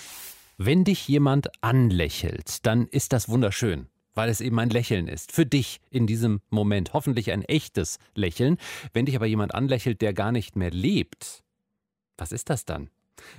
Wenn 0.57 0.85
dich 0.85 1.07
jemand 1.07 1.51
anlächelt, 1.63 2.67
dann 2.67 2.87
ist 2.87 3.13
das 3.13 3.29
wunderschön 3.29 3.89
weil 4.15 4.29
es 4.29 4.41
eben 4.41 4.59
ein 4.59 4.71
Lächeln 4.71 5.09
ist. 5.09 5.33
Für 5.33 5.47
dich 5.47 5.81
in 5.91 6.07
diesem 6.07 6.41
Moment. 6.51 6.93
Hoffentlich 6.93 7.31
ein 7.33 7.43
echtes 7.43 7.99
Lächeln. 8.15 8.59
Wenn 8.93 9.07
dich 9.07 9.17
aber 9.17 9.27
jemand 9.27 9.55
anlächelt, 9.55 10.01
der 10.01 10.13
gar 10.13 10.33
nicht 10.33 10.57
mehr 10.57 10.71
lebt, 10.71 11.43
was 12.17 12.33
ist 12.33 12.51
das 12.51 12.65
dann? 12.65 12.91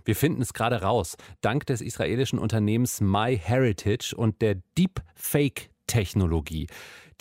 Wir 0.03 0.15
finden 0.15 0.41
es 0.41 0.53
gerade 0.53 0.81
raus, 0.81 1.15
dank 1.41 1.65
des 1.65 1.81
israelischen 1.81 2.39
Unternehmens 2.39 3.01
MyHeritage 3.01 4.13
und 4.15 4.41
der 4.41 4.55
Deepfake-Technologie. 5.89 6.67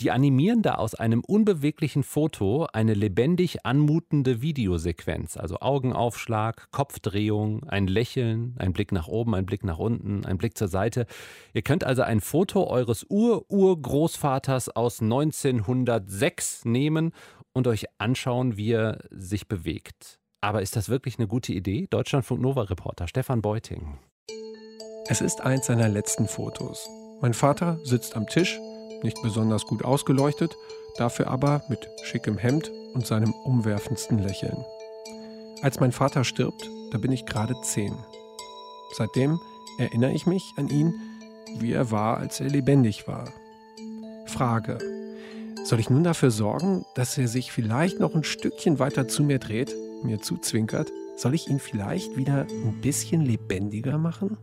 Die 0.01 0.13
animieren 0.13 0.63
da 0.63 0.77
aus 0.77 0.95
einem 0.95 1.25
unbeweglichen 1.25 2.05
Foto 2.05 2.69
eine 2.73 2.95
lebendig 2.95 3.67
anmutende 3.67 4.41
Videosequenz, 4.41 5.37
also 5.37 5.59
Augenaufschlag, 5.59 6.71
Kopfdrehung, 6.71 7.65
ein 7.65 7.89
Lächeln, 7.89 8.55
ein 8.59 8.73
Blick 8.73 8.93
nach 8.93 9.09
oben, 9.09 9.35
ein 9.35 9.45
Blick 9.45 9.65
nach 9.65 9.79
unten, 9.79 10.25
ein 10.25 10.39
Blick 10.39 10.57
zur 10.57 10.69
Seite. 10.69 11.07
Ihr 11.53 11.63
könnt 11.63 11.83
also 11.83 12.03
ein 12.03 12.21
Foto 12.21 12.69
eures 12.69 13.07
Ur-Urgroßvaters 13.09 14.69
aus 14.77 15.03
1906 15.03 16.65
nehmen 16.65 17.11
und 17.53 17.67
euch 17.67 17.87
anschauen, 17.99 18.57
wie 18.57 18.71
er 18.71 18.99
sich 19.11 19.49
bewegt. 19.49 20.21
Aber 20.41 20.63
ist 20.63 20.77
das 20.77 20.89
wirklich 20.89 21.19
eine 21.19 21.27
gute 21.27 21.53
Idee? 21.53 21.89
Deutschlandfunk 21.91 22.41
Nova-Reporter 22.41 23.09
Stefan 23.09 23.43
Beuting. 23.43 23.99
Es 25.09 25.21
ist 25.21 25.41
eins 25.41 25.67
seiner 25.67 25.89
letzten 25.89 26.29
Fotos. 26.29 26.89
Mein 27.21 27.35
Vater 27.35 27.79
sitzt 27.83 28.17
am 28.17 28.27
Tisch 28.27 28.59
nicht 29.03 29.21
besonders 29.23 29.65
gut 29.67 29.85
ausgeleuchtet, 29.85 30.57
dafür 30.97 31.29
aber 31.29 31.63
mit 31.69 31.89
schickem 32.03 32.39
Hemd 32.39 32.71
und 32.95 33.07
seinem 33.07 33.33
umwerfendsten 33.45 34.19
Lächeln. 34.19 34.65
Als 35.63 35.81
mein 35.81 35.93
Vater 35.93 36.25
stirbt, 36.25 36.69
da 36.93 36.99
bin 36.99 37.13
ich 37.13 37.27
gerade 37.27 37.55
zehn. 37.63 37.95
Seitdem 38.93 39.39
erinnere 39.79 40.13
ich 40.13 40.27
mich 40.27 40.53
an 40.57 40.69
ihn, 40.69 40.95
wie 41.59 41.73
er 41.73 41.91
war, 41.91 42.19
als 42.19 42.41
er 42.41 42.49
lebendig 42.49 43.09
war. 43.09 43.29
Frage. 44.27 44.79
Soll 45.65 45.81
ich 45.81 45.91
nun 45.91 46.05
dafür 46.05 46.31
sorgen, 46.31 46.85
dass 46.95 47.19
er 47.19 47.29
sich 47.29 47.53
vielleicht 47.53 48.01
noch 48.01 48.15
ein 48.15 48.25
Stückchen 48.25 48.79
weiter 48.79 49.09
zu 49.09 49.23
mir 49.23 49.39
dreht, 49.39 49.75
mir 50.03 50.21
zuzwinkert? 50.21 50.91
Soll 51.17 51.35
ich 51.35 51.49
ihn 51.49 51.59
vielleicht 51.59 52.17
wieder 52.17 52.47
ein 52.49 52.81
bisschen 52.81 53.23
lebendiger 53.23 53.99
machen? 53.99 54.39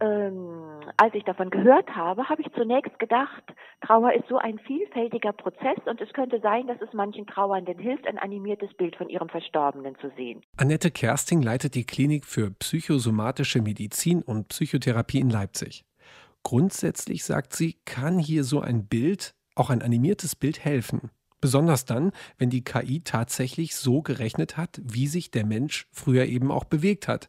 Ähm, 0.00 0.63
als 0.96 1.14
ich 1.14 1.24
davon 1.24 1.50
gehört 1.50 1.94
habe, 1.94 2.28
habe 2.28 2.42
ich 2.42 2.52
zunächst 2.52 2.98
gedacht, 2.98 3.42
Trauer 3.80 4.12
ist 4.12 4.28
so 4.28 4.38
ein 4.38 4.58
vielfältiger 4.58 5.32
Prozess 5.32 5.78
und 5.86 6.00
es 6.00 6.12
könnte 6.12 6.40
sein, 6.40 6.66
dass 6.66 6.80
es 6.80 6.92
manchen 6.92 7.26
Trauernden 7.26 7.78
hilft, 7.78 8.06
ein 8.06 8.18
animiertes 8.18 8.72
Bild 8.74 8.96
von 8.96 9.08
ihrem 9.08 9.28
Verstorbenen 9.28 9.96
zu 10.00 10.10
sehen. 10.16 10.42
Annette 10.56 10.90
Kersting 10.90 11.42
leitet 11.42 11.74
die 11.74 11.84
Klinik 11.84 12.24
für 12.24 12.50
psychosomatische 12.50 13.60
Medizin 13.60 14.22
und 14.22 14.48
Psychotherapie 14.48 15.20
in 15.20 15.30
Leipzig. 15.30 15.84
Grundsätzlich, 16.42 17.24
sagt 17.24 17.54
sie, 17.54 17.78
kann 17.84 18.18
hier 18.18 18.44
so 18.44 18.60
ein 18.60 18.86
Bild, 18.86 19.34
auch 19.54 19.70
ein 19.70 19.82
animiertes 19.82 20.36
Bild 20.36 20.64
helfen. 20.64 21.10
Besonders 21.40 21.84
dann, 21.84 22.12
wenn 22.38 22.48
die 22.48 22.64
KI 22.64 23.00
tatsächlich 23.00 23.76
so 23.76 24.00
gerechnet 24.00 24.56
hat, 24.56 24.80
wie 24.82 25.06
sich 25.06 25.30
der 25.30 25.44
Mensch 25.44 25.86
früher 25.92 26.24
eben 26.24 26.50
auch 26.50 26.64
bewegt 26.64 27.06
hat. 27.06 27.28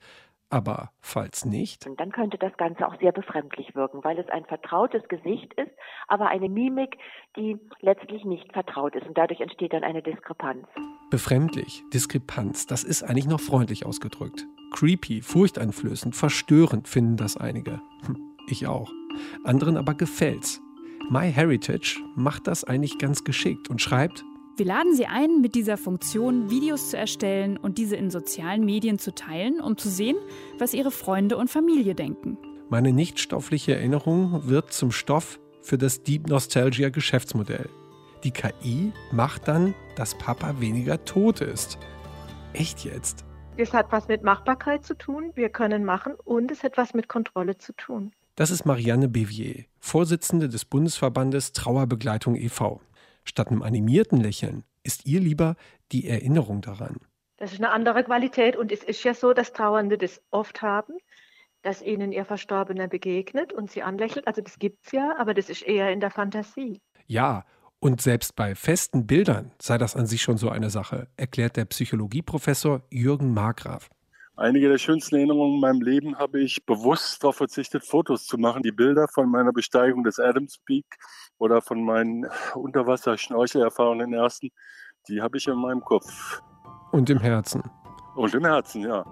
Aber 0.50 0.92
falls 1.02 1.44
nicht? 1.44 1.88
Und 1.88 2.00
dann 2.00 2.12
könnte 2.12 2.38
das 2.38 2.56
Ganze 2.58 2.88
auch 2.88 2.98
sehr 3.00 3.12
befremdlich 3.12 3.74
wirken, 3.76 4.04
weil 4.04 4.20
es 4.20 4.30
ein 4.30 4.46
vertrautes 4.46 5.02
Gesicht 5.08 5.54
ist, 5.56 5.72
aber 6.08 6.28
eine 6.28 6.50
Mimik, 6.50 6.98
die 7.36 7.58
letztlich 7.82 8.24
nicht 8.26 8.54
vertraut 8.54 8.96
ist. 8.96 9.08
Und 9.08 9.18
dadurch 9.18 9.42
entsteht 9.42 9.74
dann 9.74 9.84
eine 9.84 10.04
Diskrepanz. 10.04 10.68
Befremdlich, 11.10 11.84
Diskrepanz, 11.94 12.68
das 12.68 12.84
ist 12.84 13.04
eigentlich 13.04 13.28
noch 13.28 13.42
freundlich 13.42 13.86
ausgedrückt. 13.86 14.46
Creepy, 14.72 15.22
furchteinflößend, 15.22 16.16
verstörend 16.16 16.88
finden 16.88 17.18
das 17.18 17.38
einige. 17.38 17.82
Hm, 18.06 18.18
ich 18.48 18.68
auch. 18.68 18.92
Anderen 19.44 19.78
aber 19.78 19.96
gefällt's. 19.96 20.62
MyHeritage 21.10 22.00
macht 22.16 22.48
das 22.48 22.64
eigentlich 22.64 22.98
ganz 22.98 23.24
geschickt 23.24 23.70
und 23.70 23.82
schreibt, 23.82 24.24
Wir 24.58 24.66
laden 24.66 24.96
Sie 24.96 25.06
ein, 25.06 25.42
mit 25.42 25.54
dieser 25.54 25.76
Funktion 25.76 26.50
Videos 26.50 26.90
zu 26.90 26.98
erstellen 26.98 27.58
und 27.58 27.78
diese 27.78 27.98
in 27.98 28.10
sozialen 28.10 28.64
Medien 28.64 29.00
zu 29.00 29.14
teilen, 29.14 29.60
um 29.60 29.78
zu 29.78 29.90
sehen, 29.90 30.16
was 30.58 30.74
Ihre 30.74 30.92
Freunde 30.92 31.36
und 31.36 31.50
Familie 31.50 31.94
denken. 31.94 32.38
Meine 32.70 32.94
nichtstoffliche 32.94 33.76
Erinnerung 33.76 34.48
wird 34.48 34.72
zum 34.72 34.92
Stoff 34.92 35.42
für 35.62 35.78
das 35.78 36.04
Deep 36.04 36.30
Nostalgia 36.30 36.88
Geschäftsmodell. 36.88 37.70
Die 38.24 38.32
KI 38.32 38.94
macht 39.12 39.50
dann, 39.50 39.76
dass 39.98 40.18
Papa 40.18 40.56
weniger 40.62 41.04
tot 41.04 41.42
ist. 41.42 41.78
Echt 42.54 42.86
jetzt? 42.86 43.26
Es 43.58 43.74
hat 43.74 43.92
was 43.92 44.08
mit 44.08 44.24
Machbarkeit 44.24 44.86
zu 44.86 44.98
tun, 44.98 45.32
wir 45.36 45.50
können 45.50 45.84
machen 45.84 46.14
und 46.24 46.50
es 46.50 46.64
hat 46.64 46.78
was 46.78 46.94
mit 46.94 47.10
Kontrolle 47.10 47.58
zu 47.58 47.74
tun. 47.74 48.14
Das 48.36 48.52
ist 48.52 48.66
Marianne 48.66 49.10
Bevier, 49.10 49.66
Vorsitzende 49.80 50.48
des 50.48 50.64
Bundesverbandes 50.64 51.52
Trauerbegleitung 51.52 52.36
e.V. 52.36 52.80
Statt 53.26 53.50
einem 53.50 53.64
animierten 53.64 54.20
Lächeln 54.20 54.64
ist 54.84 55.06
ihr 55.06 55.20
lieber 55.20 55.56
die 55.92 56.08
Erinnerung 56.08 56.62
daran. 56.62 56.98
Das 57.38 57.52
ist 57.52 57.60
eine 57.60 57.72
andere 57.72 58.04
Qualität 58.04 58.56
und 58.56 58.72
es 58.72 58.84
ist 58.84 59.04
ja 59.04 59.14
so, 59.14 59.34
dass 59.34 59.52
Trauernde 59.52 59.98
das 59.98 60.22
oft 60.32 60.62
haben, 60.62 60.94
dass 61.64 61.82
ihnen 61.82 62.12
ihr 62.12 62.24
Verstorbener 62.24 62.88
begegnet 62.88 63.52
und 63.52 63.70
sie 63.72 63.84
anlächelt. 63.84 64.28
Also 64.28 64.42
das 64.42 64.60
gibt 64.60 64.86
es 64.86 64.92
ja, 64.92 65.16
aber 65.18 65.34
das 65.34 65.50
ist 65.50 65.64
eher 65.64 65.92
in 65.92 66.00
der 66.00 66.12
Fantasie. 66.12 66.80
Ja, 67.08 67.44
und 67.80 68.02
selbst 68.02 68.36
bei 68.36 68.56
festen 68.56 69.06
Bildern 69.06 69.52
sei 69.60 69.78
das 69.78 69.96
an 69.96 70.06
sich 70.06 70.22
schon 70.22 70.38
so 70.38 70.50
eine 70.50 70.70
Sache, 70.70 71.08
erklärt 71.18 71.58
der 71.58 71.66
Psychologieprofessor 71.66 72.84
Jürgen 72.90 73.34
Markgraf. 73.34 73.90
Einige 74.38 74.68
der 74.68 74.78
schönsten 74.78 75.16
Erinnerungen 75.16 75.56
in 75.56 75.62
meinem 75.62 75.82
Leben 75.82 76.18
habe 76.18 76.42
ich 76.42 76.66
bewusst 76.66 77.24
darauf 77.24 77.38
verzichtet, 77.38 77.86
Fotos 77.86 78.26
zu 78.26 78.38
machen. 78.38 78.64
Die 78.64 78.74
Bilder 78.74 79.08
von 79.08 79.30
meiner 79.32 79.54
Besteigung 79.54 80.04
des 80.04 80.20
Adams 80.20 80.58
Peak 80.66 80.86
oder 81.38 81.62
von 81.62 81.82
meinen 81.82 82.28
Unterwasser-Schnorchelerfahrungen 82.54 84.14
ersten, 84.14 84.50
die 85.08 85.22
habe 85.22 85.38
ich 85.38 85.48
in 85.48 85.56
meinem 85.56 85.82
Kopf. 85.82 86.42
Und 86.92 87.10
im 87.10 87.20
Herzen. 87.20 87.64
Und 88.16 88.34
im 88.34 88.44
Herzen, 88.44 88.82
ja. 88.82 89.06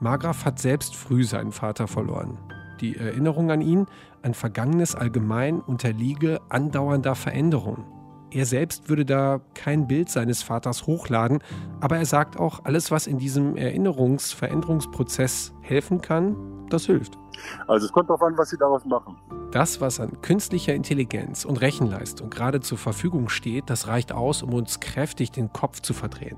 Margraf 0.00 0.44
hat 0.44 0.58
selbst 0.58 0.96
früh 0.96 1.24
seinen 1.24 1.52
Vater 1.52 1.88
verloren. 1.88 2.38
Die 2.82 2.96
Erinnerung 2.96 3.50
an 3.50 3.62
ihn, 3.62 3.86
an 4.22 4.34
Vergangenes 4.34 4.94
allgemein, 4.94 5.60
unterliege 5.60 6.40
andauernder 6.50 7.14
Veränderung. 7.14 7.99
Er 8.32 8.46
selbst 8.46 8.88
würde 8.88 9.04
da 9.04 9.40
kein 9.54 9.88
Bild 9.88 10.08
seines 10.08 10.42
Vaters 10.42 10.86
hochladen, 10.86 11.40
aber 11.80 11.96
er 11.96 12.06
sagt 12.06 12.38
auch, 12.38 12.64
alles, 12.64 12.92
was 12.92 13.08
in 13.08 13.18
diesem 13.18 13.56
Erinnerungsveränderungsprozess 13.56 15.52
helfen 15.62 16.00
kann, 16.00 16.36
das 16.68 16.86
hilft. 16.86 17.18
Also 17.66 17.86
es 17.86 17.92
kommt 17.92 18.08
darauf 18.08 18.22
an, 18.22 18.38
was 18.38 18.50
Sie 18.50 18.56
daraus 18.56 18.84
machen. 18.84 19.16
Das, 19.50 19.80
was 19.80 19.98
an 19.98 20.22
künstlicher 20.22 20.74
Intelligenz 20.74 21.44
und 21.44 21.60
Rechenleistung 21.60 22.30
gerade 22.30 22.60
zur 22.60 22.78
Verfügung 22.78 23.28
steht, 23.28 23.68
das 23.68 23.88
reicht 23.88 24.12
aus, 24.12 24.44
um 24.44 24.54
uns 24.54 24.78
kräftig 24.78 25.32
den 25.32 25.52
Kopf 25.52 25.80
zu 25.80 25.92
verdrehen. 25.92 26.36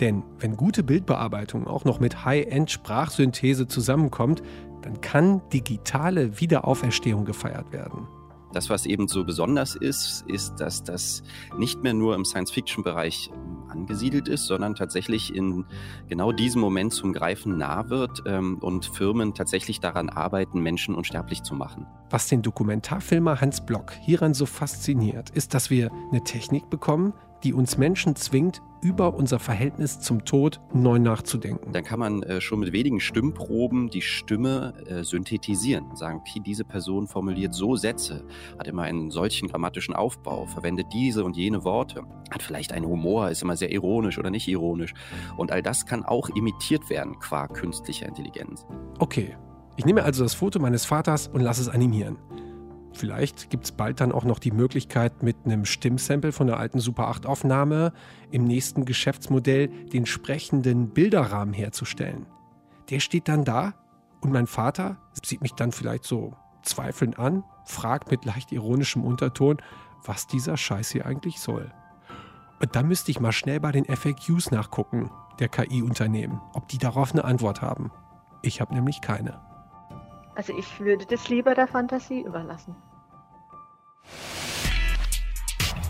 Denn 0.00 0.24
wenn 0.40 0.56
gute 0.56 0.82
Bildbearbeitung 0.82 1.68
auch 1.68 1.84
noch 1.84 2.00
mit 2.00 2.24
High-End-Sprachsynthese 2.24 3.68
zusammenkommt, 3.68 4.42
dann 4.82 5.00
kann 5.00 5.42
digitale 5.50 6.40
Wiederauferstehung 6.40 7.24
gefeiert 7.24 7.72
werden. 7.72 8.08
Das, 8.52 8.68
was 8.70 8.86
eben 8.86 9.06
so 9.08 9.24
besonders 9.24 9.76
ist, 9.76 10.24
ist, 10.26 10.56
dass 10.56 10.82
das 10.82 11.22
nicht 11.56 11.82
mehr 11.82 11.94
nur 11.94 12.14
im 12.14 12.24
Science-Fiction-Bereich 12.24 13.30
ähm, 13.32 13.64
angesiedelt 13.68 14.28
ist, 14.28 14.46
sondern 14.46 14.74
tatsächlich 14.74 15.34
in 15.34 15.64
genau 16.08 16.32
diesem 16.32 16.60
Moment 16.60 16.92
zum 16.92 17.12
Greifen 17.12 17.56
nah 17.56 17.88
wird 17.88 18.22
ähm, 18.26 18.58
und 18.58 18.86
Firmen 18.86 19.34
tatsächlich 19.34 19.80
daran 19.80 20.08
arbeiten, 20.08 20.60
Menschen 20.60 20.94
unsterblich 20.94 21.42
zu 21.42 21.54
machen. 21.54 21.86
Was 22.10 22.28
den 22.28 22.42
Dokumentarfilmer 22.42 23.40
Hans 23.40 23.64
Block 23.64 23.92
hieran 24.00 24.34
so 24.34 24.46
fasziniert, 24.46 25.30
ist, 25.30 25.54
dass 25.54 25.70
wir 25.70 25.90
eine 26.10 26.24
Technik 26.24 26.68
bekommen, 26.70 27.12
die 27.44 27.54
uns 27.54 27.78
Menschen 27.78 28.16
zwingt, 28.16 28.60
über 28.82 29.14
unser 29.14 29.38
Verhältnis 29.38 30.00
zum 30.00 30.24
Tod 30.24 30.60
neu 30.72 30.98
nachzudenken. 30.98 31.72
Dann 31.72 31.84
kann 31.84 31.98
man 31.98 32.22
äh, 32.22 32.40
schon 32.40 32.60
mit 32.60 32.72
wenigen 32.72 33.00
Stimmproben 33.00 33.90
die 33.90 34.02
Stimme 34.02 34.74
äh, 34.86 35.04
synthetisieren. 35.04 35.96
Sagen, 35.96 36.20
okay, 36.20 36.40
diese 36.44 36.64
Person 36.64 37.06
formuliert 37.06 37.54
so 37.54 37.76
Sätze, 37.76 38.24
hat 38.58 38.68
immer 38.68 38.82
einen 38.82 39.10
solchen 39.10 39.48
grammatischen 39.48 39.94
Aufbau, 39.94 40.46
verwendet 40.46 40.86
diese 40.92 41.24
und 41.24 41.36
jene 41.36 41.64
Worte, 41.64 42.04
hat 42.30 42.42
vielleicht 42.42 42.72
einen 42.72 42.86
Humor, 42.86 43.30
ist 43.30 43.42
immer 43.42 43.56
sehr 43.56 43.70
ironisch 43.70 44.18
oder 44.18 44.30
nicht 44.30 44.48
ironisch. 44.48 44.94
Und 45.36 45.52
all 45.52 45.62
das 45.62 45.86
kann 45.86 46.04
auch 46.04 46.28
imitiert 46.30 46.88
werden 46.90 47.18
qua 47.18 47.48
künstlicher 47.48 48.06
Intelligenz. 48.06 48.66
Okay, 48.98 49.36
ich 49.76 49.84
nehme 49.84 50.02
also 50.04 50.22
das 50.22 50.34
Foto 50.34 50.58
meines 50.58 50.84
Vaters 50.84 51.28
und 51.28 51.40
lasse 51.40 51.62
es 51.62 51.68
animieren. 51.68 52.18
Vielleicht 52.92 53.50
gibt 53.50 53.64
es 53.64 53.72
bald 53.72 54.00
dann 54.00 54.12
auch 54.12 54.24
noch 54.24 54.38
die 54.38 54.50
Möglichkeit, 54.50 55.22
mit 55.22 55.36
einem 55.44 55.64
Stimmsample 55.64 56.32
von 56.32 56.46
der 56.46 56.58
alten 56.58 56.80
Super 56.80 57.10
8-Aufnahme 57.10 57.92
im 58.30 58.44
nächsten 58.44 58.84
Geschäftsmodell 58.84 59.68
den 59.68 60.06
sprechenden 60.06 60.90
Bilderrahmen 60.90 61.54
herzustellen. 61.54 62.26
Der 62.90 63.00
steht 63.00 63.28
dann 63.28 63.44
da 63.44 63.74
und 64.20 64.32
mein 64.32 64.46
Vater 64.46 64.98
sieht 65.24 65.40
mich 65.40 65.54
dann 65.54 65.72
vielleicht 65.72 66.04
so 66.04 66.34
zweifelnd 66.62 67.18
an, 67.18 67.44
fragt 67.64 68.10
mit 68.10 68.24
leicht 68.24 68.52
ironischem 68.52 69.04
Unterton, 69.04 69.58
was 70.04 70.26
dieser 70.26 70.56
Scheiß 70.56 70.90
hier 70.90 71.06
eigentlich 71.06 71.40
soll. 71.40 71.72
Und 72.60 72.76
dann 72.76 72.88
müsste 72.88 73.10
ich 73.10 73.20
mal 73.20 73.32
schnell 73.32 73.60
bei 73.60 73.72
den 73.72 73.84
FAQs 73.84 74.50
nachgucken, 74.50 75.10
der 75.38 75.48
KI-Unternehmen, 75.48 76.40
ob 76.52 76.68
die 76.68 76.78
darauf 76.78 77.12
eine 77.12 77.24
Antwort 77.24 77.62
haben. 77.62 77.90
Ich 78.42 78.60
habe 78.60 78.74
nämlich 78.74 79.00
keine. 79.00 79.40
Also 80.40 80.56
ich 80.56 80.80
würde 80.80 81.04
das 81.04 81.28
lieber 81.28 81.54
der 81.54 81.68
Fantasie 81.68 82.22
überlassen. 82.22 82.74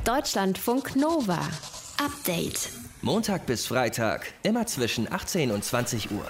Deutschlandfunk 0.05 0.97
Nova. 0.97 1.39
Update. 2.05 2.71
Montag 3.01 3.47
bis 3.47 3.69
Freitag, 3.69 4.27
immer 4.43 4.67
zwischen 4.67 5.07
18 5.13 5.53
und 5.53 5.65
20 5.65 6.11
Uhr. 6.11 6.27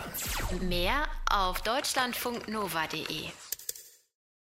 Mehr 0.61 1.07
auf 1.31 1.63
deutschlandfunknova.de. 1.63 3.31